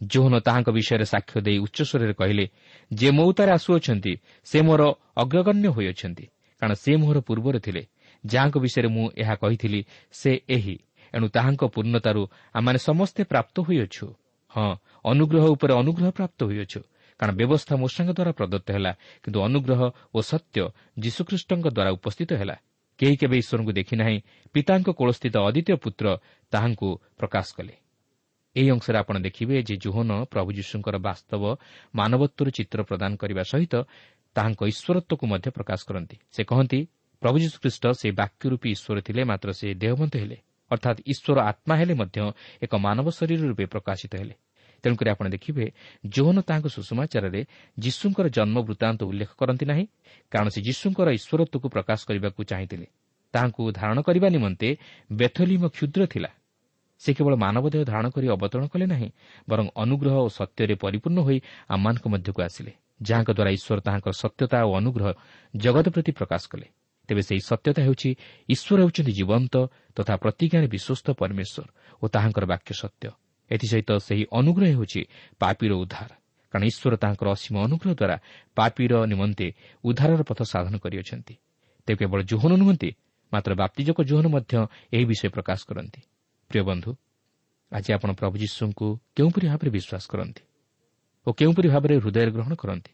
ଜୋହନ 0.00 0.34
ତାହାଙ୍କ 0.46 0.68
ବିଷୟରେ 0.76 1.06
ସାକ୍ଷ୍ୟ 1.14 1.38
ଦେଇ 1.46 1.58
ଉଚ୍ଚସ୍ୱରରେ 1.64 2.14
କହିଲେ 2.20 2.44
ଯେ 2.90 3.08
ମଉତାରେ 3.18 3.50
ଆସୁଅଛନ୍ତି 3.58 4.12
ସେ 4.46 4.58
ମୋର 4.66 4.82
ଅଗ୍ରଗଣ୍ୟ 5.22 5.66
ହୋଇଅଛନ୍ତି 5.76 6.24
କାରଣ 6.62 6.72
ସେ 6.82 6.92
ମୋହର 7.00 7.18
ପୂର୍ବରୁ 7.28 7.58
ଥିଲେ 7.66 7.82
ଯାହାଙ୍କ 8.26 8.56
ବିଷୟରେ 8.58 8.88
ମୁଁ 8.88 9.10
ଏହା 9.16 9.34
କହିଥିଲି 9.34 9.80
ସେ 10.12 10.40
ଏହି। 10.48 10.76
ଏଣୁ 11.14 11.26
ତାହାଙ୍କ 11.28 11.62
ପୂର୍ଣ୍ଣତାରୁ 11.64 12.22
ଆମମାନେ 12.54 12.78
ସମସ୍ତେ 12.78 13.24
ପ୍ରାପ୍ତ 13.24 13.56
ହୋଇଅଛୁ। 13.60 14.06
ହଁ 14.48 14.76
ଅନୁଗ୍ରହ 15.04 15.44
ଉପରେ 15.46 15.72
ଅନୁଗ୍ରହ 15.74 16.10
ପ୍ରାପ୍ତ 16.10 16.38
ହୋଇଅଛୁ। 16.44 16.80
କାରଣ 17.20 17.32
ବ୍ୟବସ୍ଥା 17.36 17.74
ମୂଷାଙ୍କ 17.76 18.10
ଦ୍ୱାରା 18.12 18.32
ପ୍ରଦତ୍ତ 18.32 18.68
ହେଲା 18.70 18.92
କିନ୍ତୁ 19.22 19.38
ଅନୁଗ୍ରହ 19.40 19.80
ଓ 20.14 20.18
ସତ୍ୟ 20.22 20.60
ଯୀଶୁଖ୍ରୀଷ୍ଟଙ୍କ 20.98 21.66
ଦ୍ୱାରା 21.66 21.90
ଉପସ୍ଥିତ 21.90 22.30
ହେଲା। 22.32 22.56
କେହି 22.98 23.16
କେବେ 23.16 23.36
ଈଶ୍ୱରଙ୍କୁ 23.38 23.72
ଦେଖିନାହିଁ 23.72 24.18
ପିତାଙ୍କ 24.52 24.88
କୋଳସ୍ଥିତ 24.90 25.34
ଅଦ୍ୱିତୀୟ 25.38 25.76
ପୁତ୍ର 25.76 26.06
ତାହାଙ୍କୁ 26.50 26.88
ପ୍ରକାଶ 27.18 27.46
କଲେ। 27.56 27.74
ଏହି 28.56 28.68
ଅଂଶରେ 28.70 28.98
ଆପଣ 28.98 29.16
ଦେଖିବେ 29.18 29.62
ଯେ 29.62 29.76
ଜୋହନ 29.76 30.10
ପ୍ରଭୁ 30.24 30.50
ଯୀଶୁଙ୍କର 30.52 30.96
ବାସ୍ତବ 30.98 31.42
ମାନବତ୍ୱର 31.94 32.48
ଚିତ୍ର 32.50 32.78
ପ୍ରଦାନ 32.82 33.10
କରିବା 33.16 33.42
ସହିତ 33.42 33.74
ତାହାଙ୍କ 34.36 34.60
ଈଶ୍ୱରତ୍ୱକୁ 34.72 35.24
ମଧ୍ୟ 35.26 35.48
ପ୍ରକାଶ 35.50 35.80
କରନ୍ତି। 35.88 36.16
ସେ 36.32 36.42
କହନ୍ତି 36.44 36.80
ପ୍ରଭୁ 37.22 37.36
ଯୀଶୁଖ୍ରୀଷ୍ଟ 37.38 37.84
ସେ 38.00 38.08
ବାକ୍ୟ 38.20 38.44
ରୂପୀ 38.52 38.68
ଈଶ୍ୱର 38.76 38.98
ଥିଲେ 39.06 39.22
ମାତ୍ର 39.24 39.48
ସେ 39.52 39.66
ଦେହବନ୍ତ 39.82 40.14
ହେଲେ। 40.22 40.36
ଅର୍ଥାତ୍ 40.70 40.98
ଈଶ୍ୱର 41.12 41.38
ଆତ୍ମା 41.50 41.74
ହେଲେ 41.80 41.94
ମଧ୍ୟ 41.94 42.18
ଏକ 42.64 42.72
ମାନବ 42.86 43.06
ଶରୀର 43.18 43.40
ରୂପେ 43.50 43.64
ପ୍ରକାଶିତ 43.74 44.12
ହେଲେ। 44.20 44.34
ତେଣୁକରି 44.84 45.08
ଆପଣ 45.14 45.26
ଦେଖିବେ 45.34 45.64
ଯୌନ 46.14 46.36
ତାହାଙ୍କ 46.48 46.66
ସୁଷମାଚାରରେ 46.76 47.40
ଯୀଶୁଙ୍କର 47.78 48.26
ଜନ୍ମ 48.36 48.56
ବୃତ୍ତାନ୍ତ 48.68 49.00
ଉଲ୍ଲେଖ 49.10 49.30
କରନ୍ତି 49.40 49.64
ନାହିଁ 49.70 49.84
କାରଣ 50.32 50.48
ସେ 50.54 50.60
ଯୀଶୁଙ୍କର 50.68 51.08
ଈଶ୍ୱରତ୍ୱକୁ 51.18 51.66
ପ୍ରକାଶ 51.74 52.00
କରିବାକୁ 52.08 52.40
ଚାହିଁଥିଲେ। 52.50 52.86
ତାହାଙ୍କୁ 53.34 53.62
ଧାରଣ 53.78 53.98
କରିବା 54.02 54.28
ନିମନ୍ତେ 54.28 54.68
ବେଥଲିମ 55.10 55.62
କ୍ଷୁଦ୍ର 55.76 56.02
ଥିଲା। 56.12 56.30
ସେ 57.02 57.10
କେବଳ 57.14 57.34
ମାନବ 57.44 57.64
ଦେହ 57.74 57.82
ଧାରଣ 57.84 58.06
କରି 58.14 58.26
ଅବତରଣ 58.36 58.64
କଲେ 58.72 58.86
ନାହିଁ 58.92 59.08
ବରଂ 59.48 59.66
ଅନୁଗ୍ରହ 59.82 60.14
ଓ 60.26 60.28
ସତ୍ୟରେ 60.38 60.74
ପରିପୂର୍ଣ୍ଣ 60.84 61.18
ହୋଇ 61.26 61.38
ଆମମାନଙ୍କ 61.74 62.04
ମଧ୍ୟକୁ 62.14 62.40
ଆସିଲେ 62.46 62.72
ଯାହାଙ୍କ 63.02 63.30
ଦ୍ୱାରା 63.36 63.50
ଈଶ୍ୱର 63.56 63.78
ତାହାଙ୍କର 63.86 64.12
ସତ୍ୟତା 64.22 64.58
ଓ 64.68 64.70
ଅନୁଗ୍ରହ 64.80 65.08
ଜଗତ 65.54 65.86
ପ୍ରତି 65.94 66.10
ପ୍ରକାଶ 66.18 66.42
କଲେ। 66.52 66.66
ତେବେ 67.12 67.22
ସେହି 67.28 67.42
ସତ୍ୟତା 67.44 67.80
ହେଉଛି 67.84 68.10
ଈଶ୍ୱର 68.48 68.78
ହେଉଛନ୍ତି 68.82 69.12
ଜୀବନ୍ତ 69.12 69.54
ତଥା 69.96 70.14
ପ୍ରତିଜ୍ଞାରେ 70.16 70.66
ବିଶ୍ୱସ୍ତ 70.74 71.08
ପରମେଶ୍ୱର 71.20 71.66
ଓ 72.02 72.04
ତାହାଙ୍କର 72.08 72.44
ବାକ୍ୟ 72.52 72.70
ସତ୍ୟ। 72.72 73.06
ଏଥିସହିତ 73.50 73.90
ସେହି 74.00 74.24
ଅନୁଗ୍ରହ 74.32 74.68
ହେଉଛି 74.72 75.00
ପାପିର 75.40 75.72
ଉଦ୍ଧାର। 75.82 76.10
କାରଣ 76.52 76.64
ଈଶ୍ୱର 76.72 76.94
ତାହାଙ୍କର 77.02 77.28
ଅସୀମ 77.36 77.54
ଅନୁଗ୍ରହ 77.66 77.92
ଦ୍ୱାରା 78.00 78.16
ପାପିର 78.56 78.92
ନିମନ୍ତେ 79.12 79.46
ଉଦ୍ଧାରର 79.84 80.20
ପଥ 80.24 80.40
ସାଧନ 80.52 80.74
କରିଅଛନ୍ତି। 80.84 81.34
ତେବେ 81.88 81.96
କେବଳ 82.00 82.20
ଜୋହନ 82.32 82.52
ନୁହନ୍ତି 82.62 82.90
ମାତ୍ର 83.32 83.52
ବାପ୍ତିଜକ 83.62 83.98
ଜୋହନ 84.08 84.26
ମଧ୍ୟ 84.32 84.52
ଏହି 84.96 85.04
ବିଷୟ 85.10 85.28
ପ୍ରକାଶ 85.36 85.60
କରନ୍ତି। 85.68 86.00
ପ୍ରିୟ 86.50 86.62
ବନ୍ଧୁ 86.68 86.90
ଆଜି 87.72 87.90
ଆପଣ 87.96 88.10
ପ୍ରଭୁ 88.20 88.34
ଯୀଶୁଙ୍କୁ 88.42 88.86
କେଉଁପରି 89.16 89.46
ଭାବରେ 89.52 89.70
ବିଶ୍ୱାସ 89.76 90.04
କରନ୍ତି 90.12 90.42
ଓ 91.26 91.28
କେଉଁପରି 91.38 91.68
ଭାବରେ 91.74 91.94
ହୃଦୟରେ 92.02 92.30
ଗ୍ରହଣ 92.36 92.52
କରନ୍ତି? 92.56 92.92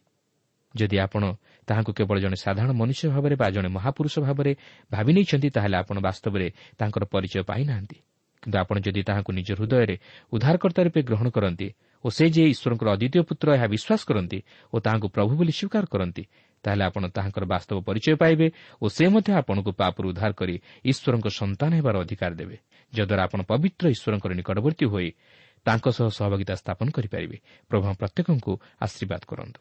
ଯଦି 0.74 0.96
ଆପଣ 1.06 1.22
ତାହାଙ୍କୁ 1.68 1.92
କେବଳ 1.98 2.16
ଜଣେ 2.24 2.36
ସାଧାରଣ 2.36 2.70
ମନୁଷ୍ୟ 2.80 3.04
ଭାବରେ 3.14 3.34
ବା 3.40 3.46
ଜଣେ 3.56 3.68
ମହାପୁରୁଷ 3.76 4.14
ଭାବରେ 4.26 4.52
ଭାବି 4.90 5.12
ନେଇଛନ୍ତି 5.16 5.48
ତାହେଲେ 5.56 5.76
ଆପଣ 5.82 5.96
ବାସ୍ତବରେ 6.06 6.46
ତାଙ୍କର 6.78 7.02
ପରିଚୟ 7.14 7.42
ପାଇନାହାନ୍ତି। 7.50 7.98
କିନ୍ତୁ 8.42 8.56
ଆପଣ 8.58 8.76
ଯଦି 8.86 9.00
ତାହାଙ୍କୁ 9.08 9.30
ନିଜ 9.38 9.48
ହୃଦୟରେ 9.58 9.96
ଉଦ୍ଧାରକର୍ତ୍ତା 10.32 10.80
ରୂପେ 10.86 11.00
ଗ୍ରହଣ 11.08 11.28
କରନ୍ତି 11.36 11.68
ଓ 12.04 12.08
ସେ 12.14 12.24
ଯେ 12.30 12.42
ଈଶ୍ୱରଙ୍କର 12.54 12.88
ଅଦ୍ୱିତୀୟ 12.94 13.22
ପୁତ୍ର 13.28 13.46
ଏହା 13.58 13.66
ବିଶ୍ୱାସ 13.74 14.00
କରନ୍ତି 14.08 14.38
ଓ 14.72 14.76
ତାହାଙ୍କୁ 14.78 15.08
ପ୍ରଭୁ 15.14 15.32
ବୋଲି 15.38 15.52
ସ୍ୱୀକାର 15.58 15.84
କରନ୍ତି 15.92 16.22
ତାହେଲେ 16.64 16.82
ଆପଣ 16.88 17.02
ତାହାଙ୍କର 17.16 17.44
ବାସ୍ତବ 17.44 17.76
ପରିଚୟ 17.88 18.14
ପାଇବେ 18.22 18.46
ଓ 18.82 18.86
ସେ 18.88 19.04
ମଧ୍ୟ 19.14 19.30
ଆପଣଙ୍କୁ 19.40 19.70
ପାପରୁ 19.80 20.06
ଉଦ୍ଧାର 20.10 20.32
କରି 20.40 20.54
ଈଶ୍ୱରଙ୍କ 20.84 21.26
ସନ୍ତାନ 21.40 21.70
ହେବାର 21.78 21.94
ଅଧିକାର 22.04 22.32
ଦେବେ 22.40 22.56
ଯଦ୍ୱାରା 22.92 23.22
ଆପଣ 23.26 23.40
ପବିତ୍ର 23.50 23.84
ଈଶ୍ୱରଙ୍କର 23.94 24.32
ନିକଟବର୍ତ୍ତୀ 24.38 24.86
ହୋଇ 24.86 25.08
ତାଙ୍କ 25.66 25.86
ସହ 25.90 26.08
ସହଭାଗିତା 26.18 26.54
ସ୍ଥାପନ 26.54 26.86
କରିପାରିବେ। 26.96 27.36
ପ୍ରଭୁ 27.70 27.84
ପ୍ରତ୍ୟେକଙ୍କୁ 28.00 28.52
ଆଶୀର୍ବାଦ 28.80 29.22
କରନ୍ତୁ। 29.26 29.60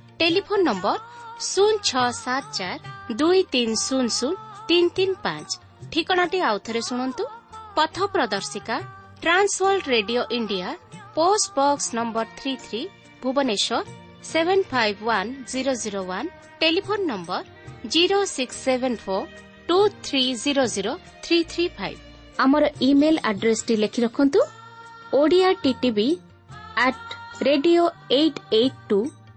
ଟେଲିଫୋନ୍ 0.21 0.63
ନମ୍ବର 0.69 0.97
ଶୂନ 1.43 1.73
ଛଅ 1.89 2.07
ସାତ 2.15 2.43
ଚାରି 2.57 3.15
ଦୁଇ 3.19 3.39
ତିନି 3.53 3.75
ଶୂନ 3.83 4.05
ଶୂନ 4.15 4.33
ତିନି 4.69 4.89
ତିନି 4.97 5.15
ପାଞ୍ଚ 5.23 5.49
ଠିକଣାଟି 5.93 6.39
ଆଉଥରେ 6.49 6.81
ଶୁଣନ୍ତୁ 6.87 7.23
ପଥ 7.77 7.95
ପ୍ରଦର୍ଶିକା 8.15 8.75
transworld 9.23 9.85
radio 9.93 10.21
India 10.37 10.67
post 11.15 11.47
box 11.57 11.87
number 11.97 12.25
three 12.39 12.53
three 12.65 12.81
Bhubaneswar 13.23 13.79
seven 14.31 14.63
five 14.71 14.99
one 15.07 15.31
zero 15.53 15.73
zero 15.83 16.01
one 16.11 16.29
telephone 16.61 17.07
number 17.11 17.43
zero 17.95 18.19
six 18.31 18.57
seven 18.65 18.97
four 19.05 19.27
two 19.69 19.77
three 20.07 20.23
zero 20.43 20.65
zero 20.75 20.93
three 21.25 21.39
three 21.53 21.65
five 21.77 21.99
ଆମର 22.45 22.63
ଇମେଲ୍ 22.89 23.19
ଆଡ୍ରେସ୍ଟି 23.31 23.73
ଲେଖି 23.83 23.99
ରଖନ୍ତୁ। 24.05 24.39
Odia 25.13 25.49
TTV 25.63 26.07
at 26.85 27.09
radio 27.47 27.83
eight 28.19 28.39
eight 28.59 28.79
two 28.89 28.99